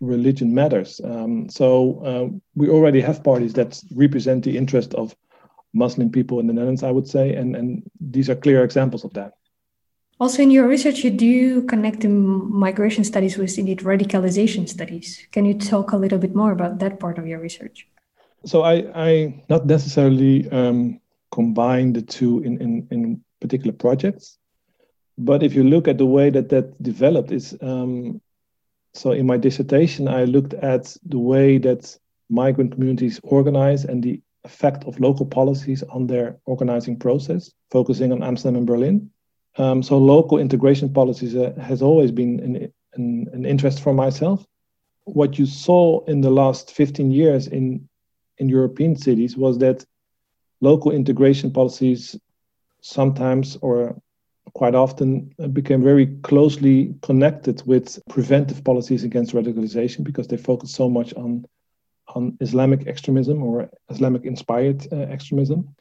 religion 0.00 0.54
matters. 0.54 1.00
Um, 1.04 1.48
so 1.48 2.02
uh, 2.04 2.38
we 2.54 2.68
already 2.68 3.00
have 3.00 3.22
parties 3.22 3.52
that 3.54 3.80
represent 3.94 4.44
the 4.44 4.56
interest 4.56 4.94
of 4.94 5.14
Muslim 5.72 6.10
people 6.10 6.40
in 6.40 6.46
the 6.46 6.52
Netherlands, 6.52 6.82
I 6.82 6.90
would 6.90 7.06
say, 7.06 7.34
and, 7.34 7.54
and 7.54 7.82
these 8.00 8.28
are 8.28 8.34
clear 8.34 8.64
examples 8.64 9.04
of 9.04 9.12
that. 9.14 9.34
Also, 10.18 10.42
in 10.42 10.50
your 10.50 10.68
research, 10.68 11.02
you 11.02 11.10
do 11.10 11.62
connect 11.62 12.00
the 12.00 12.08
migration 12.08 13.04
studies 13.04 13.38
with 13.38 13.56
indeed 13.58 13.78
radicalization 13.78 14.68
studies. 14.68 15.26
Can 15.32 15.46
you 15.46 15.54
talk 15.54 15.92
a 15.92 15.96
little 15.96 16.18
bit 16.18 16.34
more 16.34 16.52
about 16.52 16.78
that 16.80 17.00
part 17.00 17.18
of 17.18 17.26
your 17.26 17.38
research? 17.38 17.86
So 18.44 18.62
I, 18.62 18.90
I 18.94 19.42
not 19.48 19.66
necessarily 19.66 20.50
um, 20.50 21.00
combine 21.30 21.92
the 21.92 22.02
two 22.02 22.42
in, 22.42 22.60
in, 22.60 22.88
in 22.90 23.24
particular 23.40 23.72
projects, 23.72 24.38
but 25.16 25.42
if 25.42 25.54
you 25.54 25.64
look 25.64 25.88
at 25.88 25.96
the 25.96 26.06
way 26.06 26.30
that 26.30 26.48
that 26.50 26.82
developed, 26.82 27.32
is 27.32 27.56
um, 27.62 28.20
so 28.94 29.12
in 29.12 29.26
my 29.26 29.36
dissertation, 29.36 30.08
I 30.08 30.24
looked 30.24 30.54
at 30.54 30.96
the 31.04 31.18
way 31.18 31.58
that 31.58 31.96
migrant 32.28 32.72
communities 32.72 33.20
organize 33.22 33.84
and 33.84 34.02
the 34.02 34.20
effect 34.44 34.84
of 34.84 34.98
local 35.00 35.26
policies 35.26 35.82
on 35.84 36.06
their 36.06 36.38
organizing 36.46 36.98
process, 36.98 37.52
focusing 37.70 38.12
on 38.12 38.22
Amsterdam 38.22 38.56
and 38.56 38.66
Berlin. 38.66 39.10
Um, 39.58 39.82
so 39.82 39.98
local 39.98 40.38
integration 40.38 40.92
policies 40.92 41.36
uh, 41.36 41.52
has 41.60 41.82
always 41.82 42.10
been 42.10 42.40
an, 42.40 42.72
an, 42.94 43.28
an, 43.32 43.44
interest 43.44 43.80
for 43.82 43.92
myself. 43.92 44.46
What 45.04 45.38
you 45.38 45.46
saw 45.46 46.04
in 46.04 46.20
the 46.20 46.30
last 46.30 46.70
15 46.70 47.10
years 47.10 47.48
in, 47.48 47.88
in 48.38 48.48
European 48.48 48.96
cities 48.96 49.36
was 49.36 49.58
that 49.58 49.84
local 50.60 50.92
integration 50.92 51.50
policies 51.50 52.16
sometimes 52.80 53.56
or 53.60 54.00
quite 54.54 54.74
often 54.74 55.32
uh, 55.42 55.48
became 55.48 55.82
very 55.82 56.06
closely 56.22 56.94
connected 57.02 57.62
with 57.66 57.98
preventive 58.08 58.62
policies 58.64 59.04
against 59.04 59.34
radicalization 59.34 60.04
because 60.04 60.28
they 60.28 60.36
focus 60.36 60.72
so 60.72 60.88
much 60.88 61.14
on 61.14 61.44
on 62.14 62.36
Islamic 62.40 62.86
extremism 62.86 63.42
or 63.42 63.70
Islamic 63.88 64.24
inspired 64.24 64.86
uh, 64.92 64.96
extremism. 64.96 65.74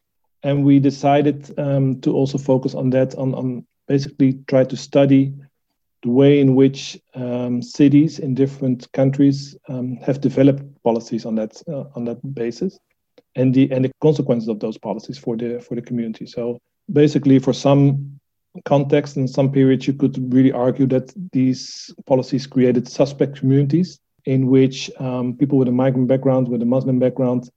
And 0.43 0.63
we 0.63 0.79
decided 0.79 1.57
um, 1.59 1.99
to 2.01 2.13
also 2.13 2.37
focus 2.37 2.75
on 2.75 2.91
that, 2.91 3.15
on, 3.15 3.33
on 3.33 3.65
basically 3.87 4.39
try 4.47 4.63
to 4.63 4.77
study 4.77 5.33
the 6.01 6.09
way 6.09 6.39
in 6.39 6.55
which 6.55 6.97
um, 7.15 7.61
cities 7.61 8.19
in 8.19 8.33
different 8.33 8.89
countries 8.93 9.57
um, 9.67 9.97
have 9.97 10.21
developed 10.21 10.63
policies 10.83 11.25
on 11.25 11.35
that 11.35 11.61
uh, 11.67 11.85
on 11.95 12.05
that 12.05 12.19
basis, 12.33 12.79
and 13.35 13.53
the 13.53 13.69
and 13.71 13.83
the 13.83 13.91
consequences 13.99 14.47
of 14.47 14.59
those 14.61 14.77
policies 14.77 15.17
for 15.17 15.35
the 15.35 15.59
for 15.59 15.75
the 15.75 15.81
community. 15.81 16.25
So 16.25 16.59
basically, 16.89 17.39
for 17.39 17.51
some 17.51 18.18
context 18.65 19.15
and 19.17 19.29
some 19.29 19.51
periods, 19.51 19.87
you 19.87 19.93
could 19.93 20.33
really 20.33 20.51
argue 20.51 20.87
that 20.87 21.13
these 21.31 21.93
policies 22.05 22.47
created 22.47 22.87
suspect 22.87 23.37
communities 23.37 23.99
in 24.25 24.47
which 24.47 24.91
um, 24.99 25.35
people 25.35 25.57
with 25.57 25.67
a 25.67 25.71
migrant 25.71 26.07
background, 26.07 26.47
with 26.47 26.61
a 26.61 26.65
Muslim 26.65 26.99
background, 26.99 27.49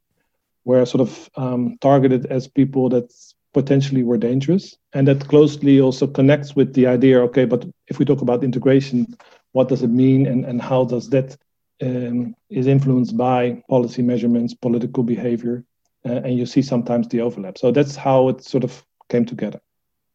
were 0.64 0.84
sort 0.87 1.00
of 1.00 1.30
um, 1.37 1.76
targeted 1.80 2.26
as 2.26 2.46
people 2.46 2.88
that 2.88 3.12
potentially 3.52 4.02
were 4.02 4.16
dangerous. 4.16 4.76
And 4.92 5.06
that 5.08 5.28
closely 5.28 5.80
also 5.80 6.06
connects 6.06 6.54
with 6.54 6.72
the 6.75 6.87
idea 6.87 7.20
okay, 7.22 7.44
but 7.44 7.66
if 7.88 7.99
we 7.99 8.04
talk 8.04 8.22
about 8.22 8.44
integration, 8.44 9.16
what 9.52 9.68
does 9.68 9.82
it 9.82 9.90
mean 9.90 10.26
and, 10.26 10.44
and 10.44 10.62
how 10.62 10.84
does 10.84 11.11
that 11.11 11.37
um, 11.82 12.34
is 12.49 12.66
influenced 12.66 13.16
by 13.16 13.62
policy 13.68 14.02
measurements, 14.02 14.54
political 14.54 15.02
behavior, 15.02 15.64
uh, 16.06 16.12
and 16.25 16.38
you 16.38 16.46
see 16.46 16.62
sometimes 16.62 17.08
the 17.08 17.20
overlap. 17.20 17.58
So 17.58 17.70
that's 17.72 17.96
how 17.96 18.28
it 18.28 18.44
sort 18.44 18.64
of 18.64 18.84
came 19.08 19.25
together. 19.25 19.61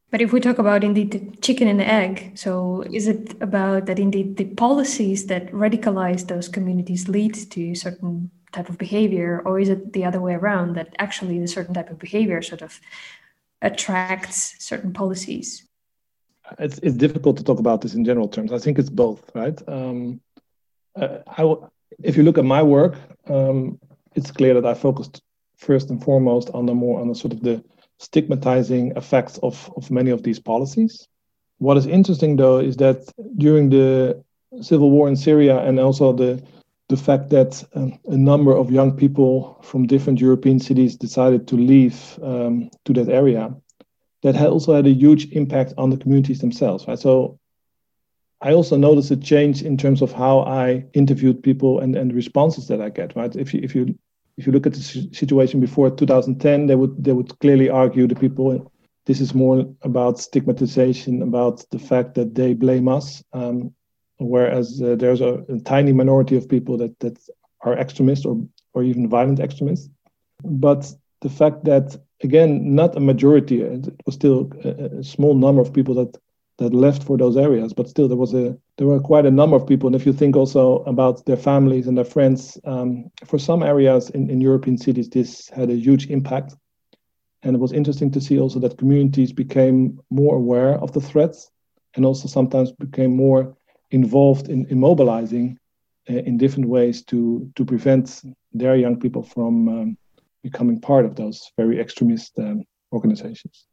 But 0.10 0.22
if 0.22 0.32
we 0.32 0.40
talk 0.40 0.58
about 0.58 0.84
indeed 0.84 1.12
the 1.12 1.38
chicken 1.42 1.68
and 1.68 1.80
the 1.80 1.88
egg, 1.88 2.38
so 2.38 2.82
is 2.94 3.08
it 3.08 3.36
about 3.42 3.88
that 3.88 4.00
indeed 4.00 4.38
the 4.38 4.46
policies 4.46 5.28
that 5.28 5.52
radicalize 5.52 6.28
those 6.28 6.48
communities 6.48 7.10
lead 7.10 7.34
to 7.52 7.76
certain 7.76 8.32
type 8.54 8.70
of 8.70 8.78
behavior, 8.78 9.42
or 9.46 9.60
is 9.60 9.70
it 9.70 9.92
the 9.92 10.06
other 10.06 10.22
way 10.22 10.34
around 10.34 10.76
that 10.76 10.96
actually 10.98 11.40
the 11.40 11.48
certain 11.48 11.74
type 11.74 11.90
of 11.90 12.00
behavior 12.00 12.42
sort 12.42 12.62
of 12.62 12.80
attracts 13.62 14.56
certain 14.60 14.94
policies? 14.94 15.68
It's, 16.58 16.78
it's 16.80 16.96
difficult 16.96 17.38
to 17.38 17.44
talk 17.44 17.60
about 17.60 17.82
this 17.82 17.94
in 17.94 18.06
general 18.06 18.30
terms. 18.30 18.54
I 18.54 18.60
think 18.60 18.80
it's 18.80 18.90
both, 18.90 19.30
right? 19.36 19.62
Um, 19.68 20.22
uh, 20.96 21.18
if 22.00 22.16
you 22.16 22.24
look 22.24 22.38
at 22.38 22.46
my 22.46 22.64
work, 22.64 22.96
um, 23.28 23.78
it's 24.16 24.32
clear 24.32 24.54
that 24.54 24.66
I 24.66 24.74
focused 24.74 25.22
first 25.58 25.90
and 25.90 26.02
foremost 26.02 26.50
on 26.54 26.66
the 26.66 26.74
more 26.74 27.02
on 27.02 27.10
the 27.10 27.16
sort 27.16 27.34
of 27.34 27.42
the 27.42 27.64
stigmatizing 28.00 28.94
effects 28.96 29.38
of, 29.40 29.72
of 29.76 29.90
many 29.92 30.12
of 30.12 30.24
these 30.24 30.40
policies. 30.40 31.08
What 31.58 31.78
is 31.78 31.88
interesting, 31.88 32.36
though, 32.36 32.60
is 32.60 32.78
that 32.78 33.12
during 33.38 33.70
the 33.70 34.24
civil 34.62 34.92
war 34.92 35.08
in 35.08 35.16
Syria 35.16 35.60
and 35.60 35.80
also 35.80 36.14
the 36.14 36.42
the 36.90 36.98
fact 36.98 37.30
that 37.30 37.62
um, 37.74 38.00
a 38.06 38.18
number 38.18 38.56
of 38.56 38.72
young 38.72 38.96
people 38.96 39.60
from 39.62 39.88
different 39.88 40.22
European 40.22 40.58
cities 40.58 40.96
decided 40.96 41.46
to 41.46 41.56
leave 41.58 42.18
um, 42.24 42.70
to 42.86 42.94
that 42.94 43.10
area, 43.10 43.54
that 44.24 44.38
also 44.38 44.74
had 44.74 44.88
a 44.88 44.94
huge 44.94 45.32
impact 45.34 45.74
on 45.78 45.90
the 45.90 45.98
communities 45.98 46.40
themselves. 46.40 46.88
Right? 46.88 46.98
So 46.98 47.40
I 48.40 48.54
also 48.54 48.78
noticed 48.78 49.12
a 49.12 49.18
change 49.18 49.64
in 49.64 49.78
terms 49.78 50.02
of 50.02 50.14
how 50.14 50.40
I 50.40 50.86
interviewed 50.94 51.44
people 51.44 51.82
and, 51.82 51.96
and 51.96 52.14
responses 52.14 52.70
that 52.70 52.82
I 52.82 52.90
get. 52.90 53.16
Right? 53.16 53.36
If 53.36 53.54
you 53.54 53.60
if 53.64 53.76
you 53.76 53.98
if 54.38 54.46
you 54.46 54.54
look 54.54 54.68
at 54.68 54.74
the 54.74 55.10
situation 55.12 55.60
before 55.60 55.90
2010, 55.90 56.68
they 56.68 56.76
would 56.76 57.04
they 57.04 57.14
would 57.14 57.38
clearly 57.40 57.70
argue 57.70 58.08
the 58.08 58.16
people 58.16 58.72
this 59.06 59.22
is 59.22 59.34
more 59.34 59.66
about 59.84 60.20
stigmatization, 60.20 61.22
about 61.22 61.64
the 61.72 61.80
fact 61.80 62.14
that 62.16 62.36
they 62.36 62.54
blame 62.54 62.90
us, 62.90 63.24
um, 63.32 63.74
whereas 64.18 64.82
uh, 64.82 64.96
there's 64.96 65.22
a, 65.22 65.46
a, 65.48 65.60
tiny 65.62 65.94
minority 65.94 66.36
of 66.36 66.50
people 66.50 66.78
that 66.78 67.00
that 67.00 67.18
are 67.62 67.78
extremists 67.78 68.26
or 68.26 68.38
or 68.74 68.84
even 68.84 69.10
violent 69.10 69.40
extremists. 69.40 69.90
But 70.44 70.92
the 71.22 71.30
fact 71.30 71.64
that 71.66 71.98
again, 72.22 72.76
not 72.76 72.98
a 72.98 73.00
majority, 73.00 73.62
it 73.62 73.88
was 74.06 74.16
still 74.16 74.52
a, 74.64 75.00
a 75.00 75.04
small 75.04 75.36
number 75.36 75.62
of 75.62 75.74
people 75.74 75.96
that 75.96 76.18
that 76.58 76.74
left 76.74 77.04
for 77.04 77.18
those 77.18 77.38
areas. 77.38 77.74
But 77.74 77.90
still, 77.90 78.08
there 78.08 78.18
was 78.18 78.34
a 78.34 78.58
there 78.78 78.88
were 78.88 79.00
quite 79.00 79.26
a 79.26 79.32
number 79.32 79.56
of 79.56 79.68
people. 79.68 79.88
And 79.88 79.96
if 79.96 80.06
you 80.06 80.14
think 80.14 80.36
also 80.36 80.84
about 80.84 81.26
their 81.26 81.38
families 81.38 81.88
and 81.88 81.98
their 81.98 82.06
friends, 82.06 82.58
um, 82.66 83.12
for 83.26 83.40
some 83.40 83.64
areas 83.64 84.10
in, 84.10 84.30
in 84.30 84.42
European 84.42 84.78
cities, 84.78 85.10
this 85.10 85.50
had 85.50 85.70
a 85.70 85.76
huge 85.76 86.08
impact. 86.08 86.56
And 87.44 87.56
it 87.56 87.60
was 87.60 87.72
interesting 87.72 88.12
to 88.12 88.22
see 88.22 88.40
also 88.40 88.60
that 88.60 88.78
communities 88.78 89.32
became 89.32 90.00
more 90.10 90.36
aware 90.36 90.76
of 90.80 90.92
the 90.92 91.02
threats 91.02 91.52
and 91.96 92.06
also 92.06 92.28
sometimes 92.28 92.72
became 92.72 93.16
more 93.16 93.56
involved 93.92 94.50
in, 94.50 94.66
in 94.68 94.80
mobilizing 94.80 95.58
uh, 96.10 96.14
in 96.14 96.38
different 96.38 96.68
ways 96.68 97.04
to 97.04 97.50
to 97.56 97.66
prevent 97.66 98.22
their 98.54 98.76
young 98.76 99.00
people 99.00 99.24
from 99.24 99.68
um, 99.70 99.98
becoming 100.44 100.80
part 100.80 101.06
of 101.06 101.16
those 101.16 101.52
very 101.58 101.80
extremist 101.80 102.38
um, 102.40 102.64
organizations. 102.92 103.66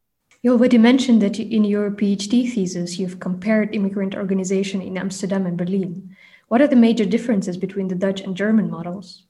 You 0.45 0.53
already 0.53 0.77
mentioned 0.77 1.23
that 1.23 1.41
in 1.41 1.65
your 1.65 1.91
PhD 1.91 2.53
thesis, 2.53 2.99
you've 2.99 3.19
compared 3.19 3.75
immigrant 3.75 4.15
organization 4.15 4.83
in 4.83 4.99
Amsterdam 4.99 5.47
and 5.47 5.57
Berlin. 5.57 6.15
What 6.49 6.61
are 6.61 6.67
the 6.67 6.77
major 6.77 7.07
differences 7.07 7.57
between 7.57 7.89
the 7.89 7.95
Dutch 7.95 8.21
and 8.21 8.37
German 8.37 8.69
models? 8.71 9.23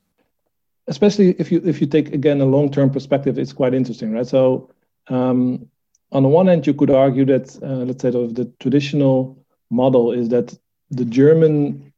Especially 0.88 1.36
if 1.38 1.52
you 1.52 1.62
if 1.64 1.80
you 1.80 1.86
take 1.86 2.12
again 2.12 2.40
a 2.40 2.44
long 2.44 2.68
term 2.68 2.90
perspective, 2.90 3.38
it's 3.38 3.52
quite 3.52 3.74
interesting, 3.74 4.10
right? 4.10 4.26
So 4.26 4.70
um, 5.06 5.70
on 6.10 6.24
the 6.24 6.28
one 6.28 6.48
hand, 6.48 6.66
you 6.66 6.74
could 6.74 6.90
argue 6.90 7.24
that 7.26 7.56
uh, 7.62 7.84
let's 7.86 8.02
say 8.02 8.10
the, 8.10 8.26
the 8.26 8.46
traditional 8.58 9.38
model 9.70 10.10
is 10.10 10.30
that 10.30 10.52
the 10.90 11.04
German 11.04 11.92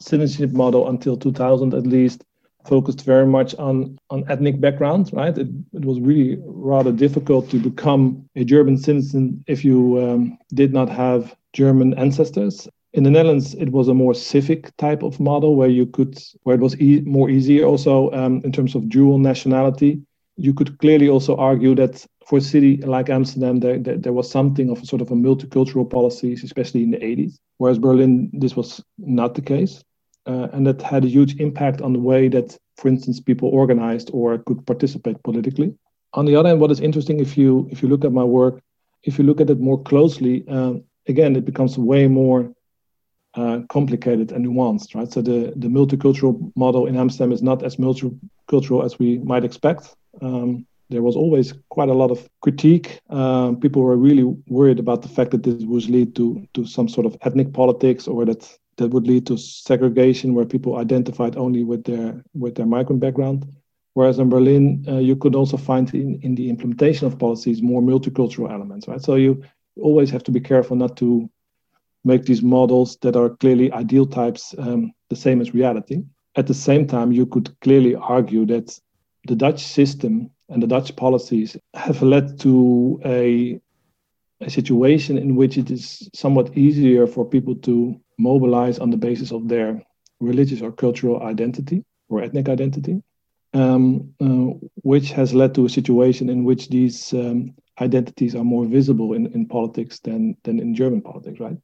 citizenship 0.00 0.52
model 0.52 0.88
until 0.88 1.18
2000 1.18 1.74
at 1.74 1.86
least 1.86 2.24
focused 2.68 3.04
very 3.04 3.26
much 3.26 3.54
on, 3.56 3.98
on 4.10 4.24
ethnic 4.28 4.60
background, 4.60 5.10
right? 5.12 5.36
It, 5.36 5.48
it 5.72 5.84
was 5.84 6.00
really 6.00 6.38
rather 6.44 6.92
difficult 6.92 7.50
to 7.50 7.58
become 7.58 8.28
a 8.36 8.44
German 8.44 8.78
citizen 8.78 9.44
if 9.46 9.64
you 9.64 10.00
um, 10.02 10.38
did 10.54 10.72
not 10.72 10.88
have 10.88 11.34
German 11.52 11.94
ancestors. 11.94 12.68
In 12.92 13.02
the 13.04 13.10
Netherlands, 13.10 13.54
it 13.54 13.70
was 13.70 13.88
a 13.88 13.94
more 13.94 14.14
civic 14.14 14.74
type 14.76 15.02
of 15.02 15.20
model 15.20 15.56
where 15.56 15.68
you 15.68 15.86
could, 15.86 16.18
where 16.44 16.56
it 16.56 16.62
was 16.62 16.80
e- 16.80 17.02
more 17.04 17.28
easier 17.28 17.64
also 17.66 18.10
um, 18.12 18.40
in 18.44 18.52
terms 18.52 18.74
of 18.74 18.88
dual 18.88 19.18
nationality. 19.18 20.00
You 20.36 20.54
could 20.54 20.78
clearly 20.78 21.08
also 21.08 21.36
argue 21.36 21.74
that 21.76 22.06
for 22.26 22.38
a 22.38 22.42
city 22.42 22.78
like 22.78 23.08
Amsterdam, 23.08 23.60
there, 23.60 23.78
there, 23.78 23.96
there 23.96 24.12
was 24.12 24.30
something 24.30 24.70
of 24.70 24.82
a 24.82 24.86
sort 24.86 25.02
of 25.02 25.10
a 25.10 25.14
multicultural 25.14 25.88
policies, 25.88 26.42
especially 26.42 26.82
in 26.82 26.90
the 26.90 26.98
80s. 26.98 27.38
Whereas 27.58 27.78
Berlin, 27.78 28.30
this 28.32 28.56
was 28.56 28.82
not 28.98 29.34
the 29.34 29.42
case 29.42 29.82
uh, 30.26 30.48
and 30.52 30.66
that 30.66 30.82
had 30.82 31.04
a 31.04 31.08
huge 31.08 31.36
impact 31.40 31.80
on 31.80 31.92
the 31.92 31.98
way 31.98 32.28
that, 32.28 32.56
for 32.76 32.88
instance, 32.88 33.20
people 33.20 33.48
organized 33.48 34.10
or 34.12 34.38
could 34.38 34.66
participate 34.66 35.22
politically. 35.22 35.74
On 36.14 36.24
the 36.24 36.36
other 36.36 36.48
hand, 36.48 36.60
what 36.60 36.70
is 36.70 36.80
interesting, 36.80 37.20
if 37.20 37.36
you 37.36 37.68
if 37.70 37.82
you 37.82 37.88
look 37.88 38.04
at 38.04 38.12
my 38.12 38.24
work, 38.24 38.60
if 39.02 39.18
you 39.18 39.24
look 39.24 39.40
at 39.40 39.50
it 39.50 39.60
more 39.60 39.82
closely, 39.82 40.44
uh, 40.48 40.74
again, 41.08 41.36
it 41.36 41.44
becomes 41.44 41.78
way 41.78 42.06
more 42.06 42.52
uh, 43.34 43.60
complicated 43.68 44.32
and 44.32 44.46
nuanced, 44.46 44.94
right? 44.94 45.12
So 45.12 45.20
the 45.22 45.52
the 45.56 45.68
multicultural 45.68 46.52
model 46.56 46.86
in 46.86 46.96
Amsterdam 46.96 47.32
is 47.32 47.42
not 47.42 47.62
as 47.62 47.76
multicultural 47.76 48.84
as 48.84 48.98
we 48.98 49.18
might 49.18 49.44
expect. 49.44 49.94
Um, 50.22 50.66
there 50.88 51.02
was 51.02 51.16
always 51.16 51.52
quite 51.68 51.88
a 51.88 51.94
lot 51.94 52.10
of 52.10 52.28
critique. 52.40 53.00
Uh, 53.10 53.52
people 53.60 53.82
were 53.82 53.96
really 53.96 54.24
worried 54.46 54.78
about 54.78 55.02
the 55.02 55.08
fact 55.08 55.32
that 55.32 55.42
this 55.42 55.64
would 55.64 55.88
lead 55.88 56.14
to 56.16 56.46
to 56.54 56.64
some 56.64 56.88
sort 56.88 57.06
of 57.06 57.16
ethnic 57.22 57.52
politics 57.52 58.08
or 58.08 58.24
that 58.24 58.58
that 58.76 58.88
would 58.88 59.06
lead 59.06 59.26
to 59.26 59.38
segregation 59.38 60.34
where 60.34 60.44
people 60.44 60.76
identified 60.76 61.36
only 61.36 61.64
with 61.64 61.84
their 61.84 62.22
with 62.34 62.54
their 62.54 62.66
migrant 62.66 63.00
background. 63.00 63.46
Whereas 63.94 64.18
in 64.18 64.28
Berlin, 64.28 64.84
uh, 64.86 64.98
you 64.98 65.16
could 65.16 65.34
also 65.34 65.56
find 65.56 65.92
in, 65.94 66.20
in 66.22 66.34
the 66.34 66.50
implementation 66.50 67.06
of 67.06 67.18
policies 67.18 67.62
more 67.62 67.80
multicultural 67.80 68.52
elements, 68.52 68.86
right? 68.86 69.00
So 69.00 69.14
you 69.14 69.42
always 69.80 70.10
have 70.10 70.22
to 70.24 70.30
be 70.30 70.40
careful 70.40 70.76
not 70.76 70.98
to 70.98 71.30
make 72.04 72.24
these 72.24 72.42
models 72.42 72.98
that 72.98 73.16
are 73.16 73.30
clearly 73.30 73.72
ideal 73.72 74.06
types 74.06 74.54
um, 74.58 74.92
the 75.08 75.16
same 75.16 75.40
as 75.40 75.54
reality. 75.54 76.04
At 76.36 76.46
the 76.46 76.54
same 76.54 76.86
time, 76.86 77.10
you 77.10 77.24
could 77.24 77.58
clearly 77.60 77.94
argue 77.94 78.44
that 78.46 78.78
the 79.26 79.34
Dutch 79.34 79.64
system 79.64 80.30
and 80.48 80.62
the 80.62 80.66
Dutch 80.66 80.94
policies 80.94 81.56
have 81.74 82.02
led 82.02 82.38
to 82.40 83.00
a, 83.04 83.60
a 84.40 84.50
situation 84.50 85.18
in 85.18 85.36
which 85.36 85.56
it 85.56 85.70
is 85.70 86.08
somewhat 86.14 86.56
easier 86.56 87.06
for 87.06 87.24
people 87.24 87.56
to 87.56 88.00
mobilize 88.18 88.78
on 88.78 88.90
the 88.90 88.96
basis 88.96 89.32
of 89.32 89.48
their 89.48 89.82
religious 90.20 90.62
or 90.62 90.72
cultural 90.72 91.22
identity 91.22 91.84
or 92.08 92.22
ethnic 92.22 92.48
identity. 92.48 93.02
um, 93.56 94.12
uh, 94.20 94.52
which 94.82 95.10
has 95.12 95.34
led 95.34 95.54
to 95.54 95.64
a 95.64 95.68
situation 95.68 96.28
in 96.28 96.44
which 96.44 96.68
these 96.68 97.12
um, 97.14 97.54
identities 97.80 98.34
are 98.34 98.44
more 98.44 98.66
visible 98.66 99.14
in, 99.14 99.26
in 99.32 99.46
politics 99.46 99.98
than, 100.00 100.36
than 100.44 100.58
in 100.58 100.74
German 100.74 101.00
politics, 101.00 101.40
right? 101.40 101.56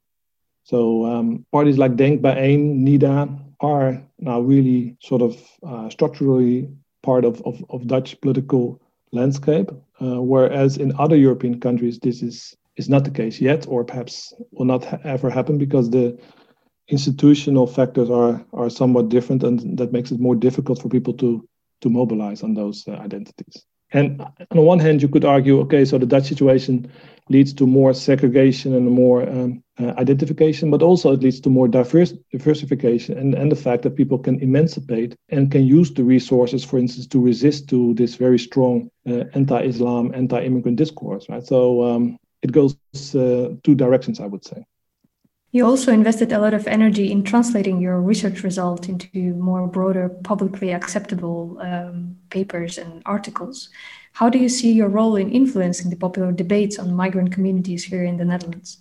So 0.64 1.04
um, 1.04 1.44
parties 1.52 1.78
like 1.78 1.96
Denk 1.96 2.22
Bijeen, 2.22 2.84
NIDA 2.86 3.38
are 3.60 4.02
now 4.18 4.40
really 4.40 4.96
sort 5.00 5.22
of 5.22 5.36
uh, 5.66 5.90
structurally 5.90 6.68
part 7.02 7.24
of, 7.24 7.42
of, 7.42 7.64
of, 7.68 7.86
Dutch 7.86 8.20
political 8.20 8.80
landscape, 9.10 9.70
uh, 10.00 10.22
whereas 10.22 10.76
in 10.76 10.92
other 10.98 11.16
European 11.16 11.60
countries 11.60 11.98
this 11.98 12.22
is 12.22 12.56
is 12.76 12.88
not 12.88 13.04
the 13.04 13.10
case 13.10 13.40
yet, 13.40 13.66
or 13.68 13.84
perhaps 13.84 14.32
will 14.52 14.64
not 14.64 14.84
ha- 14.84 14.98
ever 15.04 15.28
happen 15.28 15.58
because 15.58 15.90
the 15.90 16.18
institutional 16.92 17.66
factors 17.66 18.10
are 18.10 18.44
are 18.52 18.70
somewhat 18.70 19.08
different, 19.08 19.42
and 19.42 19.78
that 19.78 19.92
makes 19.92 20.12
it 20.12 20.20
more 20.20 20.36
difficult 20.36 20.80
for 20.80 20.88
people 20.88 21.14
to 21.14 21.30
to 21.80 21.90
mobilize 21.90 22.44
on 22.44 22.54
those 22.54 22.84
uh, 22.86 22.92
identities. 22.92 23.64
And 23.94 24.20
on 24.22 24.56
the 24.56 24.62
one 24.62 24.78
hand, 24.78 25.02
you 25.02 25.08
could 25.08 25.24
argue, 25.24 25.60
okay, 25.60 25.84
so 25.84 25.98
the 25.98 26.06
Dutch 26.06 26.24
situation 26.24 26.90
leads 27.28 27.52
to 27.54 27.66
more 27.66 27.92
segregation 27.92 28.74
and 28.74 28.90
more 28.90 29.28
um, 29.28 29.62
uh, 29.78 29.92
identification, 29.98 30.70
but 30.70 30.82
also 30.82 31.12
it 31.12 31.20
leads 31.20 31.40
to 31.40 31.50
more 31.50 31.68
diverse, 31.68 32.12
diversification 32.30 33.18
and, 33.18 33.34
and 33.34 33.52
the 33.52 33.56
fact 33.56 33.82
that 33.82 33.96
people 33.96 34.18
can 34.18 34.40
emancipate 34.40 35.14
and 35.28 35.52
can 35.52 35.64
use 35.66 35.92
the 35.92 36.04
resources, 36.04 36.64
for 36.64 36.78
instance, 36.78 37.06
to 37.06 37.20
resist 37.20 37.68
to 37.68 37.94
this 37.94 38.14
very 38.14 38.38
strong 38.38 38.90
uh, 39.06 39.24
anti-Islam, 39.34 40.12
anti-immigrant 40.14 40.78
discourse, 40.78 41.28
right? 41.28 41.46
So 41.46 41.82
um, 41.82 42.16
it 42.42 42.52
goes 42.52 42.76
uh, 43.14 43.54
two 43.62 43.74
directions, 43.74 44.20
I 44.20 44.26
would 44.26 44.44
say. 44.44 44.64
You 45.54 45.66
also 45.66 45.92
invested 45.92 46.32
a 46.32 46.38
lot 46.38 46.54
of 46.54 46.66
energy 46.66 47.12
in 47.12 47.24
translating 47.24 47.78
your 47.78 48.00
research 48.00 48.42
result 48.42 48.88
into 48.88 49.34
more 49.34 49.66
broader, 49.66 50.08
publicly 50.08 50.72
acceptable 50.72 51.58
um, 51.60 52.16
papers 52.30 52.78
and 52.78 53.02
articles. 53.04 53.68
How 54.14 54.30
do 54.30 54.38
you 54.38 54.48
see 54.48 54.72
your 54.72 54.88
role 54.88 55.16
in 55.16 55.30
influencing 55.30 55.90
the 55.90 55.96
popular 55.96 56.32
debates 56.32 56.78
on 56.78 56.94
migrant 56.94 57.32
communities 57.32 57.84
here 57.84 58.02
in 58.02 58.16
the 58.16 58.24
Netherlands? 58.24 58.78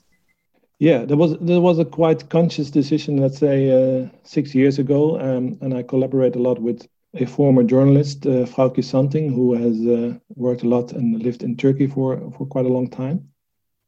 Yeah, 0.80 1.04
there 1.04 1.18
was 1.18 1.38
there 1.40 1.60
was 1.60 1.78
a 1.78 1.86
quite 1.86 2.30
conscious 2.30 2.72
decision, 2.72 3.18
let's 3.18 3.38
say, 3.38 3.58
uh, 3.70 4.08
six 4.24 4.56
years 4.56 4.80
ago, 4.80 5.20
um, 5.20 5.58
and 5.60 5.74
I 5.74 5.84
collaborate 5.84 6.38
a 6.38 6.42
lot 6.42 6.60
with 6.60 6.88
a 7.16 7.26
former 7.26 7.64
journalist, 7.64 8.26
uh, 8.26 8.46
Froukje 8.46 8.84
Santing, 8.84 9.34
who 9.34 9.54
has 9.56 9.76
uh, 9.86 10.18
worked 10.36 10.64
a 10.64 10.70
lot 10.70 10.94
and 10.94 11.22
lived 11.22 11.44
in 11.44 11.58
Turkey 11.58 11.88
for 11.88 12.32
for 12.32 12.48
quite 12.48 12.66
a 12.66 12.74
long 12.74 12.90
time 12.90 13.31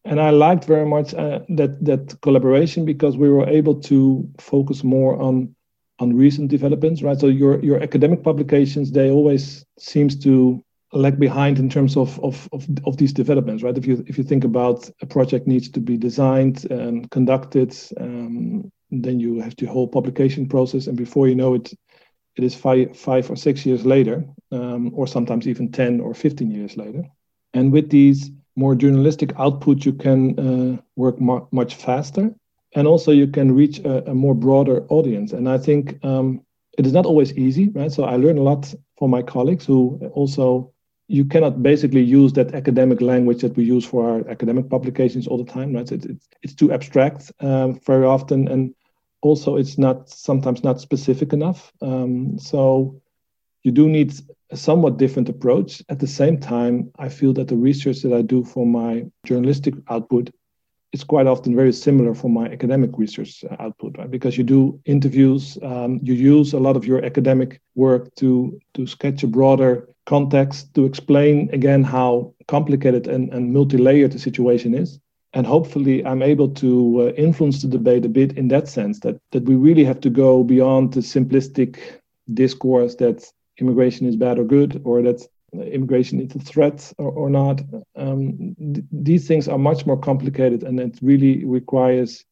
and 0.05 0.19
I 0.19 0.31
liked 0.31 0.65
very 0.65 0.85
much 0.85 1.13
uh, 1.13 1.39
that 1.49 1.83
that 1.85 2.19
collaboration 2.21 2.85
because 2.85 3.17
we 3.17 3.29
were 3.29 3.47
able 3.47 3.75
to 3.81 4.29
focus 4.39 4.83
more 4.83 5.21
on 5.21 5.55
on 5.99 6.15
recent 6.15 6.49
developments, 6.49 7.01
right? 7.01 7.19
So 7.19 7.27
your 7.27 7.63
your 7.63 7.81
academic 7.81 8.23
publications 8.23 8.91
they 8.91 9.09
always 9.09 9.65
seems 9.79 10.17
to 10.19 10.63
lag 10.91 11.19
behind 11.19 11.59
in 11.59 11.69
terms 11.69 11.95
of 11.95 12.19
of 12.19 12.49
of, 12.51 12.67
of 12.85 12.97
these 12.97 13.13
developments, 13.13 13.63
right? 13.63 13.77
If 13.77 13.85
you 13.85 14.03
if 14.07 14.17
you 14.17 14.23
think 14.23 14.43
about 14.43 14.89
a 15.01 15.05
project 15.05 15.47
needs 15.47 15.69
to 15.69 15.79
be 15.79 15.97
designed 15.97 16.69
and 16.69 17.09
conducted, 17.09 17.75
um, 17.99 18.71
then 18.91 19.19
you 19.19 19.39
have 19.39 19.55
the 19.55 19.67
whole 19.67 19.87
publication 19.87 20.47
process, 20.47 20.87
and 20.87 20.97
before 20.97 21.27
you 21.27 21.35
know 21.35 21.53
it, 21.53 21.73
it 22.35 22.43
is 22.43 22.55
five 22.55 22.97
five 22.97 23.29
or 23.31 23.37
six 23.37 23.65
years 23.65 23.85
later, 23.85 24.25
um, 24.51 24.91
or 24.93 25.07
sometimes 25.07 25.47
even 25.47 25.71
ten 25.71 26.01
or 26.01 26.13
fifteen 26.13 26.51
years 26.51 26.75
later. 26.75 27.03
And 27.53 27.71
with 27.71 27.89
these 27.89 28.31
more 28.55 28.75
journalistic 28.75 29.31
output, 29.39 29.85
you 29.85 29.93
can 29.93 30.39
uh, 30.39 30.81
work 30.95 31.19
mu- 31.19 31.45
much 31.51 31.75
faster, 31.75 32.33
and 32.75 32.87
also 32.87 33.11
you 33.11 33.27
can 33.27 33.51
reach 33.55 33.79
a, 33.79 34.11
a 34.11 34.13
more 34.13 34.35
broader 34.35 34.85
audience. 34.89 35.33
And 35.33 35.47
I 35.49 35.57
think 35.57 36.03
um, 36.03 36.41
it 36.77 36.85
is 36.85 36.93
not 36.93 37.05
always 37.05 37.33
easy, 37.37 37.69
right? 37.69 37.91
So 37.91 38.03
I 38.03 38.15
learn 38.15 38.37
a 38.37 38.43
lot 38.43 38.73
from 38.97 39.11
my 39.11 39.21
colleagues 39.21 39.65
who 39.65 39.99
also 40.13 40.71
you 41.07 41.25
cannot 41.25 41.61
basically 41.61 42.01
use 42.01 42.33
that 42.33 42.55
academic 42.55 43.01
language 43.01 43.41
that 43.41 43.55
we 43.55 43.63
use 43.63 43.85
for 43.85 44.09
our 44.09 44.29
academic 44.29 44.69
publications 44.69 45.27
all 45.27 45.37
the 45.37 45.51
time, 45.51 45.73
right? 45.73 45.91
It, 45.91 46.05
it's, 46.05 46.29
it's 46.41 46.53
too 46.55 46.71
abstract 46.71 47.31
um, 47.41 47.79
very 47.85 48.05
often, 48.05 48.47
and 48.47 48.73
also 49.21 49.57
it's 49.57 49.77
not 49.77 50.09
sometimes 50.09 50.63
not 50.63 50.79
specific 50.79 51.33
enough. 51.33 51.71
Um, 51.81 52.39
so 52.39 53.01
you 53.63 53.71
do 53.71 53.87
need 53.87 54.13
a 54.53 54.57
somewhat 54.57 54.97
different 54.97 55.29
approach. 55.29 55.81
At 55.89 55.99
the 55.99 56.07
same 56.07 56.39
time, 56.39 56.91
I 56.99 57.09
feel 57.09 57.33
that 57.33 57.47
the 57.47 57.57
research 57.57 58.01
that 58.03 58.13
I 58.13 58.21
do 58.21 58.43
for 58.43 58.65
my 58.65 59.05
journalistic 59.25 59.73
output 59.89 60.29
is 60.91 61.03
quite 61.03 61.25
often 61.25 61.55
very 61.55 61.73
similar 61.73 62.13
for 62.13 62.29
my 62.29 62.45
academic 62.45 62.91
research 62.97 63.43
output, 63.59 63.97
right? 63.97 64.11
Because 64.11 64.37
you 64.37 64.43
do 64.43 64.79
interviews, 64.85 65.57
um, 65.63 65.99
you 66.03 66.13
use 66.13 66.53
a 66.53 66.59
lot 66.59 66.75
of 66.75 66.85
your 66.85 67.03
academic 67.03 67.59
work 67.73 68.13
to 68.15 68.59
to 68.75 68.85
sketch 68.85 69.23
a 69.23 69.27
broader 69.27 69.89
context, 70.05 70.73
to 70.75 70.85
explain 70.85 71.49
again 71.51 71.83
how 71.83 72.33
complicated 72.47 73.07
and, 73.07 73.33
and 73.33 73.53
multi-layered 73.53 74.11
the 74.11 74.19
situation 74.19 74.75
is. 74.75 74.99
And 75.35 75.47
hopefully, 75.47 76.05
I'm 76.05 76.21
able 76.21 76.49
to 76.63 76.71
uh, 77.01 77.13
influence 77.13 77.63
the 77.63 77.67
debate 77.67 78.05
a 78.05 78.09
bit 78.09 78.37
in 78.37 78.49
that 78.49 78.67
sense 78.67 78.99
that 78.99 79.17
that 79.31 79.45
we 79.49 79.55
really 79.55 79.85
have 79.85 79.99
to 80.01 80.11
go 80.11 80.43
beyond 80.43 80.93
the 80.93 81.01
simplistic 81.01 81.79
discourse 82.33 82.95
that 82.95 83.33
immigration 83.59 84.07
is 84.07 84.15
bad 84.15 84.39
or 84.39 84.43
good, 84.43 84.81
or 84.83 85.01
that 85.01 85.25
immigration 85.53 86.19
is 86.19 86.35
a 86.35 86.39
threat 86.39 86.91
or, 86.97 87.11
or 87.11 87.29
not. 87.29 87.61
Um, 87.95 88.55
th- 88.59 88.85
these 88.91 89.27
things 89.27 89.47
are 89.47 89.57
much 89.57 89.85
more 89.85 89.97
complicated, 89.97 90.63
and 90.63 90.79
it 90.79 90.99
really 91.01 91.45
requires 91.45 92.25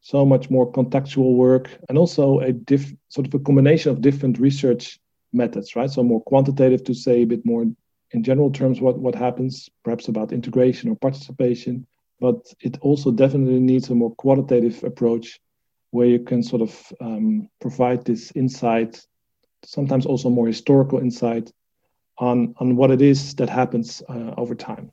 so 0.00 0.24
much 0.24 0.50
more 0.50 0.70
contextual 0.70 1.34
work 1.34 1.68
and 1.88 1.98
also 1.98 2.40
a 2.40 2.52
diff- 2.52 2.94
sort 3.08 3.26
of 3.26 3.34
a 3.34 3.38
combination 3.40 3.90
of 3.90 4.00
different 4.00 4.38
research 4.38 5.00
methods, 5.32 5.74
right? 5.74 5.90
So 5.90 6.02
more 6.02 6.22
quantitative 6.22 6.84
to 6.84 6.94
say 6.94 7.22
a 7.22 7.26
bit 7.26 7.44
more 7.44 7.66
in 8.12 8.22
general 8.22 8.50
terms 8.50 8.80
what, 8.80 8.98
what 8.98 9.14
happens, 9.14 9.68
perhaps 9.82 10.08
about 10.08 10.32
integration 10.32 10.90
or 10.90 10.96
participation, 10.96 11.86
but 12.20 12.46
it 12.60 12.78
also 12.80 13.10
definitely 13.10 13.60
needs 13.60 13.90
a 13.90 13.94
more 13.94 14.14
qualitative 14.14 14.84
approach 14.84 15.40
where 15.90 16.06
you 16.06 16.20
can 16.20 16.42
sort 16.42 16.62
of 16.62 16.92
um, 17.00 17.48
provide 17.60 18.04
this 18.04 18.32
insight 18.34 19.04
sometimes 19.64 20.06
also 20.06 20.30
more 20.30 20.46
historical 20.46 20.98
insight 20.98 21.52
on, 22.18 22.54
on 22.58 22.76
what 22.76 22.90
it 22.90 23.02
is 23.02 23.34
that 23.36 23.48
happens 23.48 24.02
uh, 24.08 24.34
over 24.36 24.54
time. 24.54 24.92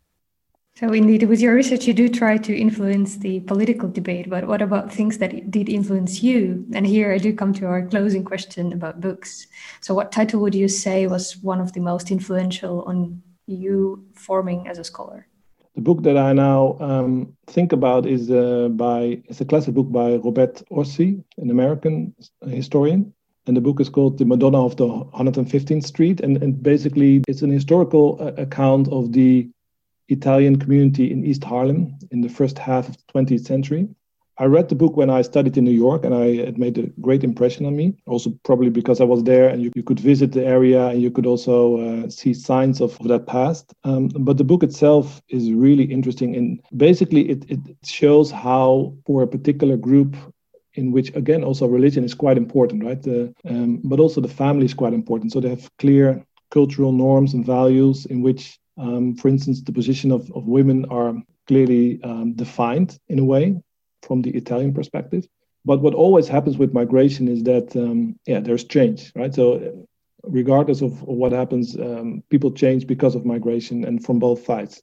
So, 0.76 0.92
indeed, 0.92 1.22
with 1.30 1.40
your 1.40 1.54
research, 1.54 1.86
you 1.86 1.94
do 1.94 2.10
try 2.10 2.36
to 2.38 2.58
influence 2.58 3.18
the 3.18 3.42
political 3.42 3.88
debate, 3.88 4.28
but 4.28 4.48
what 4.48 4.60
about 4.60 4.92
things 4.92 5.20
that 5.20 5.52
did 5.52 5.70
influence 5.70 6.24
you? 6.24 6.66
And 6.74 6.88
here 6.88 7.14
I 7.14 7.20
do 7.20 7.32
come 7.32 7.54
to 7.54 7.68
our 7.68 7.86
closing 7.86 8.24
question 8.24 8.74
about 8.74 9.00
books. 9.00 9.46
So, 9.82 9.94
what 9.94 10.12
title 10.12 10.42
would 10.42 10.56
you 10.56 10.68
say 10.68 11.06
was 11.06 11.38
one 11.38 11.62
of 11.62 11.74
the 11.74 11.80
most 11.80 12.10
influential 12.10 12.82
on 12.88 13.22
you 13.46 14.04
forming 14.16 14.68
as 14.68 14.80
a 14.80 14.84
scholar? 14.84 15.28
The 15.76 15.82
book 15.82 16.02
that 16.04 16.18
I 16.18 16.34
now 16.34 16.78
um, 16.80 17.38
think 17.46 17.72
about 17.72 18.08
is 18.08 18.32
uh, 18.32 18.70
by 18.70 19.22
it's 19.26 19.42
a 19.42 19.46
classic 19.46 19.76
book 19.76 19.92
by 19.92 20.16
Robert 20.16 20.64
Orsi, 20.72 21.24
an 21.38 21.52
American 21.52 22.16
historian, 22.48 23.14
and 23.46 23.58
the 23.58 23.62
book 23.62 23.80
is 23.80 23.90
called 23.90 24.18
The 24.18 24.26
Madonna 24.26 24.66
of 24.66 24.78
the 24.78 24.88
115th 24.88 25.86
Street. 25.86 26.22
And, 26.22 26.42
and 26.42 26.62
basically, 26.62 27.24
it's 27.28 27.42
an 27.42 27.52
historical 27.52 28.18
uh, 28.20 28.42
account 28.42 28.88
of 28.90 29.12
the 29.12 29.50
Italian 30.10 30.58
community 30.58 31.12
in 31.12 31.26
East 31.26 31.44
Harlem 31.44 31.98
in 32.12 32.22
the 32.22 32.30
first 32.30 32.58
half 32.58 32.90
of 32.90 32.98
the 32.98 33.14
20th 33.14 33.46
century. 33.46 33.90
I 34.40 34.46
read 34.46 34.68
the 34.68 34.76
book 34.76 34.98
when 34.98 35.12
I 35.12 35.22
studied 35.22 35.58
in 35.58 35.64
New 35.64 35.72
York, 35.72 36.04
and 36.04 36.16
I, 36.16 36.26
it 36.26 36.58
made 36.58 36.78
a 36.80 36.88
great 37.02 37.24
impression 37.24 37.68
on 37.68 37.76
me. 37.76 37.96
Also, 38.08 38.32
probably 38.44 38.72
because 38.72 39.00
I 39.00 39.04
was 39.04 39.24
there 39.24 39.48
and 39.50 39.62
you, 39.62 39.72
you 39.76 39.84
could 39.84 40.00
visit 40.00 40.32
the 40.32 40.44
area 40.44 40.88
and 40.88 41.02
you 41.02 41.12
could 41.12 41.28
also 41.28 41.80
uh, 41.80 42.10
see 42.10 42.34
signs 42.34 42.82
of, 42.82 43.00
of 43.00 43.10
that 43.10 43.28
past. 43.28 43.74
Um, 43.84 44.08
but 44.08 44.38
the 44.38 44.44
book 44.44 44.64
itself 44.64 45.22
is 45.30 45.52
really 45.52 45.84
interesting. 45.84 46.36
And 46.36 46.60
basically, 46.76 47.30
it, 47.30 47.46
it 47.48 47.60
shows 47.86 48.32
how, 48.32 48.96
for 49.06 49.22
a 49.22 49.28
particular 49.28 49.78
group 49.78 50.16
in 50.76 50.92
which 50.92 51.16
again 51.16 51.44
also 51.44 51.68
religion 51.68 52.04
is 52.04 52.14
quite 52.14 52.38
important 52.38 52.84
right? 52.84 53.06
Um, 53.46 53.82
but 53.84 54.00
also 54.00 54.22
the 54.22 54.28
family 54.28 54.66
is 54.66 54.74
quite 54.74 54.94
important. 54.94 55.32
So 55.32 55.40
they 55.40 55.50
have 55.50 55.70
clear 55.78 56.26
cultural 56.52 56.92
norms 56.92 57.34
and 57.34 57.46
values 57.46 58.06
in 58.06 58.22
which 58.22 58.58
um, 58.78 59.16
for 59.16 59.28
instance 59.28 59.62
the 59.62 59.72
position 59.72 60.12
of, 60.12 60.32
of 60.32 60.46
women 60.46 60.86
are 60.86 61.16
clearly 61.48 62.02
um, 62.04 62.34
defined 62.34 62.98
in 63.10 63.20
a 63.20 63.24
way 63.24 63.56
from 64.02 64.22
the 64.22 64.32
italian 64.32 64.74
perspective. 64.74 65.28
But 65.66 65.82
what 65.82 65.94
always 65.94 66.28
happens 66.28 66.58
with 66.58 66.74
migration 66.74 67.28
is 67.28 67.44
that 67.44 67.76
um, 67.76 68.20
yeah 68.26 68.40
there's 68.40 68.64
change 68.64 69.12
right? 69.16 69.34
So 69.34 69.86
regardless 70.24 70.82
of, 70.82 71.02
what 71.04 71.32
happens 71.32 71.76
um, 71.78 72.24
people 72.30 72.52
change 72.52 72.88
because 72.88 73.14
of 73.16 73.26
migration 73.26 73.84
and 73.86 74.04
from 74.04 74.20
both 74.20 74.46
sides. 74.46 74.82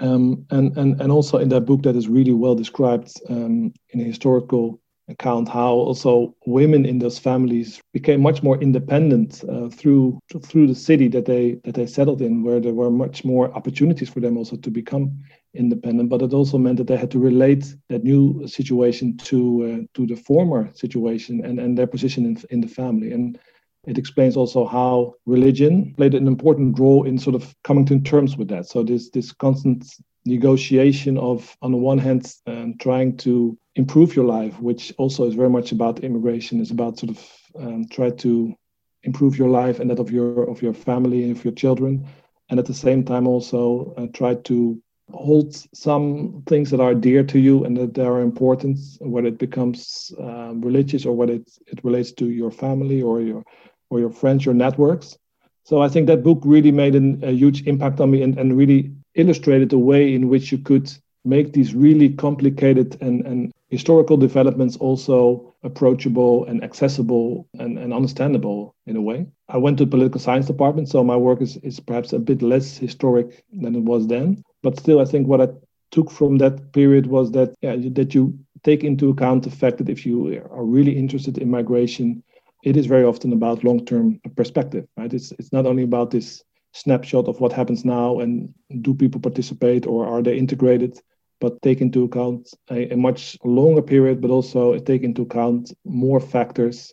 Um, 0.00 0.46
and, 0.50 0.76
and, 0.76 1.00
and 1.00 1.10
also 1.10 1.38
in 1.38 1.48
that 1.48 1.62
book 1.62 1.82
that 1.82 1.96
is 1.96 2.08
really 2.08 2.32
well 2.32 2.54
described 2.54 3.10
in 3.28 3.72
a 3.92 4.04
historical 4.04 4.80
account 5.08 5.48
how 5.48 5.72
also 5.72 6.34
women 6.46 6.84
in 6.84 6.98
those 6.98 7.18
families 7.18 7.80
became 7.92 8.20
much 8.20 8.42
more 8.42 8.60
independent 8.60 9.42
uh, 9.48 9.68
through 9.68 10.18
through 10.42 10.66
the 10.66 10.74
city 10.74 11.08
that 11.08 11.24
they 11.24 11.58
that 11.64 11.74
they 11.74 11.86
settled 11.86 12.20
in, 12.20 12.42
where 12.42 12.60
there 12.60 12.74
were 12.74 12.90
much 12.90 13.24
more 13.24 13.52
opportunities 13.54 14.08
for 14.08 14.20
them 14.20 14.36
also 14.36 14.56
to 14.56 14.70
become 14.70 15.18
independent. 15.54 16.08
But 16.08 16.22
it 16.22 16.34
also 16.34 16.58
meant 16.58 16.78
that 16.78 16.86
they 16.86 16.96
had 16.96 17.10
to 17.12 17.18
relate 17.18 17.74
that 17.88 18.04
new 18.04 18.46
situation 18.46 19.16
to 19.18 19.38
uh, 19.64 19.86
to 19.94 20.06
the 20.06 20.16
former 20.16 20.70
situation 20.74 21.44
and 21.44 21.58
and 21.58 21.76
their 21.76 21.86
position 21.86 22.26
in 22.26 22.38
in 22.50 22.60
the 22.60 22.68
family. 22.68 23.12
And 23.12 23.38
it 23.86 23.96
explains 23.96 24.36
also 24.36 24.66
how 24.66 25.14
religion 25.24 25.94
played 25.96 26.14
an 26.14 26.26
important 26.26 26.78
role 26.78 27.04
in 27.04 27.18
sort 27.18 27.34
of 27.36 27.54
coming 27.64 27.86
to 27.86 28.00
terms 28.00 28.36
with 28.36 28.48
that. 28.48 28.66
So 28.66 28.82
this 28.82 29.10
this 29.10 29.32
constant 29.32 29.86
negotiation 30.28 31.16
of, 31.18 31.56
on 31.62 31.72
the 31.72 31.78
one 31.78 31.98
hand, 31.98 32.32
um, 32.46 32.74
trying 32.78 33.16
to 33.16 33.56
improve 33.78 34.16
your 34.16 34.24
life, 34.24 34.60
which 34.60 34.92
also 34.98 35.24
is 35.24 35.34
very 35.34 35.48
much 35.48 35.72
about 35.72 36.00
immigration, 36.00 36.60
is 36.60 36.72
about 36.72 36.98
sort 36.98 37.10
of 37.10 37.18
um, 37.62 37.86
try 37.88 38.10
to 38.10 38.54
improve 39.04 39.38
your 39.38 39.48
life 39.48 39.78
and 39.80 39.88
that 39.90 40.00
of 40.00 40.10
your 40.10 40.44
of 40.50 40.60
your 40.60 40.74
family 40.74 41.22
and 41.22 41.36
of 41.36 41.44
your 41.44 41.54
children, 41.54 42.06
and 42.50 42.58
at 42.58 42.66
the 42.66 42.74
same 42.74 43.04
time 43.04 43.26
also 43.26 43.94
uh, 43.96 44.06
try 44.12 44.34
to 44.34 44.80
hold 45.12 45.54
some 45.74 46.42
things 46.46 46.70
that 46.70 46.80
are 46.80 46.94
dear 46.94 47.24
to 47.24 47.38
you 47.38 47.64
and 47.64 47.76
that 47.76 47.98
are 47.98 48.20
important, 48.20 48.78
whether 49.00 49.28
it 49.28 49.38
becomes 49.38 50.12
um, 50.18 50.60
religious 50.60 51.06
or 51.06 51.16
whether 51.16 51.34
it, 51.34 51.48
it 51.66 51.82
relates 51.82 52.12
to 52.12 52.26
your 52.30 52.50
family 52.50 53.00
or 53.00 53.22
your 53.22 53.42
or 53.90 54.00
your 54.00 54.10
friends, 54.10 54.44
your 54.44 54.54
networks. 54.54 55.16
So 55.64 55.80
I 55.82 55.88
think 55.88 56.06
that 56.06 56.22
book 56.22 56.40
really 56.44 56.72
made 56.72 56.94
an, 56.94 57.22
a 57.22 57.30
huge 57.30 57.66
impact 57.66 58.00
on 58.00 58.10
me 58.10 58.22
and, 58.22 58.38
and 58.38 58.56
really 58.56 58.92
illustrated 59.14 59.70
the 59.70 59.78
way 59.78 60.14
in 60.14 60.28
which 60.28 60.50
you 60.52 60.58
could 60.58 60.90
make 61.24 61.52
these 61.52 61.74
really 61.74 62.08
complicated 62.10 62.96
and, 63.00 63.26
and 63.26 63.52
historical 63.68 64.16
developments 64.16 64.76
also 64.76 65.54
approachable 65.62 66.46
and 66.46 66.64
accessible 66.64 67.48
and, 67.58 67.78
and 67.78 67.92
understandable 67.92 68.74
in 68.86 68.96
a 68.96 69.00
way. 69.00 69.26
I 69.48 69.58
went 69.58 69.78
to 69.78 69.84
the 69.84 69.90
political 69.90 70.20
science 70.20 70.46
department, 70.46 70.88
so 70.88 71.04
my 71.04 71.16
work 71.16 71.42
is, 71.42 71.56
is 71.58 71.80
perhaps 71.80 72.12
a 72.12 72.18
bit 72.18 72.42
less 72.42 72.76
historic 72.78 73.44
than 73.52 73.74
it 73.74 73.82
was 73.82 74.06
then. 74.06 74.42
But 74.62 74.78
still, 74.78 75.00
I 75.00 75.04
think 75.04 75.26
what 75.26 75.40
I 75.40 75.48
took 75.90 76.10
from 76.10 76.38
that 76.38 76.72
period 76.72 77.06
was 77.06 77.30
that 77.32 77.54
yeah, 77.60 77.76
that 77.92 78.14
you 78.14 78.38
take 78.62 78.84
into 78.84 79.10
account 79.10 79.44
the 79.44 79.50
fact 79.50 79.78
that 79.78 79.88
if 79.88 80.04
you 80.04 80.42
are 80.50 80.64
really 80.64 80.96
interested 80.96 81.38
in 81.38 81.50
migration, 81.50 82.22
it 82.64 82.76
is 82.76 82.86
very 82.86 83.04
often 83.04 83.32
about 83.32 83.64
long-term 83.64 84.20
perspective, 84.36 84.86
right? 84.96 85.12
It's 85.12 85.32
it's 85.32 85.52
not 85.52 85.66
only 85.66 85.82
about 85.82 86.10
this 86.10 86.42
snapshot 86.72 87.28
of 87.28 87.40
what 87.40 87.52
happens 87.52 87.84
now 87.84 88.20
and 88.20 88.52
do 88.82 88.94
people 88.94 89.20
participate 89.20 89.86
or 89.86 90.06
are 90.06 90.22
they 90.22 90.36
integrated, 90.36 91.00
but 91.40 91.60
take 91.62 91.80
into 91.80 92.04
account 92.04 92.50
a, 92.70 92.92
a 92.92 92.96
much 92.96 93.36
longer 93.44 93.82
period, 93.82 94.20
but 94.20 94.30
also 94.30 94.78
take 94.78 95.02
into 95.02 95.22
account 95.22 95.72
more 95.84 96.20
factors 96.20 96.92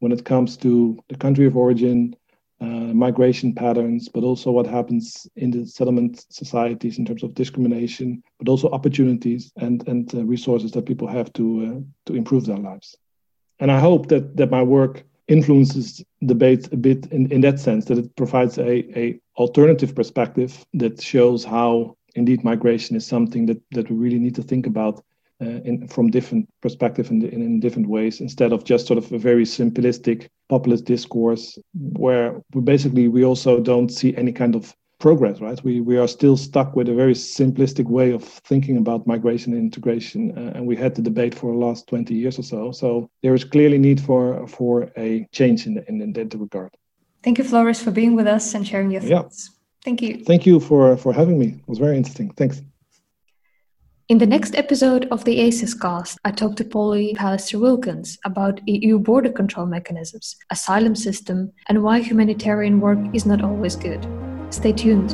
when 0.00 0.12
it 0.12 0.24
comes 0.24 0.56
to 0.56 0.98
the 1.08 1.16
country 1.16 1.46
of 1.46 1.56
origin, 1.56 2.14
uh, 2.60 2.94
migration 2.94 3.54
patterns, 3.54 4.08
but 4.08 4.22
also 4.22 4.50
what 4.50 4.66
happens 4.66 5.26
in 5.36 5.50
the 5.50 5.66
settlement 5.66 6.24
societies 6.30 6.98
in 6.98 7.04
terms 7.04 7.22
of 7.22 7.34
discrimination, 7.34 8.22
but 8.38 8.48
also 8.48 8.68
opportunities 8.70 9.52
and 9.56 9.86
and 9.88 10.14
uh, 10.14 10.24
resources 10.24 10.70
that 10.72 10.86
people 10.86 11.08
have 11.08 11.32
to 11.32 11.44
uh, 11.66 11.80
to 12.06 12.14
improve 12.14 12.46
their 12.46 12.58
lives. 12.58 12.96
And 13.58 13.70
I 13.70 13.80
hope 13.80 14.08
that 14.08 14.36
that 14.36 14.50
my 14.50 14.62
work 14.62 15.04
influences 15.28 16.04
debate 16.26 16.72
a 16.72 16.76
bit 16.76 17.06
in, 17.06 17.30
in 17.32 17.40
that 17.40 17.58
sense 17.58 17.86
that 17.86 17.98
it 17.98 18.14
provides 18.16 18.58
a, 18.58 18.98
a 18.98 19.20
alternative 19.36 19.94
perspective 19.94 20.64
that 20.74 21.00
shows 21.00 21.44
how 21.44 21.96
indeed 22.14 22.44
migration 22.44 22.96
is 22.96 23.06
something 23.06 23.46
that, 23.46 23.60
that 23.70 23.90
we 23.90 23.96
really 23.96 24.18
need 24.18 24.34
to 24.34 24.42
think 24.42 24.66
about 24.66 25.02
uh, 25.40 25.60
in, 25.64 25.88
from 25.88 26.10
different 26.10 26.48
perspective 26.60 27.10
and 27.10 27.24
in, 27.24 27.42
in, 27.42 27.58
different 27.58 27.88
ways 27.88 28.20
instead 28.20 28.52
of 28.52 28.64
just 28.64 28.86
sort 28.86 28.98
of 28.98 29.10
a 29.12 29.18
very 29.18 29.44
simplistic 29.44 30.28
populist 30.48 30.84
discourse 30.84 31.58
where 31.74 32.40
we 32.54 32.60
basically 32.60 33.08
we 33.08 33.24
also 33.24 33.58
don't 33.60 33.88
see 33.88 34.16
any 34.16 34.30
kind 34.30 34.54
of 34.54 34.74
progress 35.00 35.40
right? 35.40 35.60
We 35.64 35.80
we 35.80 35.98
are 35.98 36.06
still 36.06 36.36
stuck 36.36 36.76
with 36.76 36.88
a 36.88 36.94
very 36.94 37.14
simplistic 37.14 37.86
way 37.86 38.12
of 38.12 38.22
thinking 38.22 38.76
about 38.76 39.06
migration 39.06 39.52
and 39.52 39.62
integration 39.62 40.30
uh, 40.38 40.52
and 40.54 40.64
we 40.64 40.76
had 40.76 40.94
the 40.94 41.02
debate 41.02 41.34
for 41.34 41.50
the 41.50 41.58
last 41.58 41.88
20 41.88 42.14
years 42.14 42.38
or 42.38 42.44
so. 42.44 42.70
So 42.70 43.10
there 43.22 43.34
is 43.34 43.42
clearly 43.42 43.78
need 43.78 44.00
for 44.00 44.46
for 44.46 44.92
a 44.96 45.26
change 45.32 45.66
in, 45.66 45.84
in, 45.88 46.00
in 46.00 46.12
that 46.12 46.34
regard. 46.34 46.70
Thank 47.24 47.38
you 47.38 47.44
floris 47.44 47.82
for 47.82 47.90
being 47.90 48.14
with 48.14 48.28
us 48.28 48.54
and 48.54 48.66
sharing 48.66 48.92
your 48.92 49.00
thoughts. 49.00 49.50
yeah. 49.50 49.51
Thank 49.84 50.02
you 50.02 50.22
thank 50.24 50.46
you 50.46 50.60
for 50.60 50.96
for 50.96 51.12
having 51.12 51.38
me 51.38 51.46
it 51.46 51.68
was 51.68 51.78
very 51.78 51.96
interesting 51.96 52.30
thanks 52.30 52.62
in 54.08 54.18
the 54.18 54.26
next 54.26 54.54
episode 54.56 55.06
of 55.10 55.24
the 55.24 55.40
ACES 55.40 55.72
cast, 55.72 56.18
I 56.22 56.32
talked 56.32 56.58
to 56.58 56.64
Polly 56.64 57.14
Pallister 57.16 57.58
Wilkins 57.58 58.18
about 58.26 58.60
EU 58.68 58.98
border 58.98 59.32
control 59.32 59.64
mechanisms, 59.64 60.36
asylum 60.50 60.94
system, 60.94 61.52
and 61.68 61.82
why 61.82 62.00
humanitarian 62.00 62.80
work 62.80 62.98
is 63.14 63.24
not 63.24 63.42
always 63.42 63.74
good. 63.74 64.06
Stay 64.50 64.72
tuned. 64.72 65.12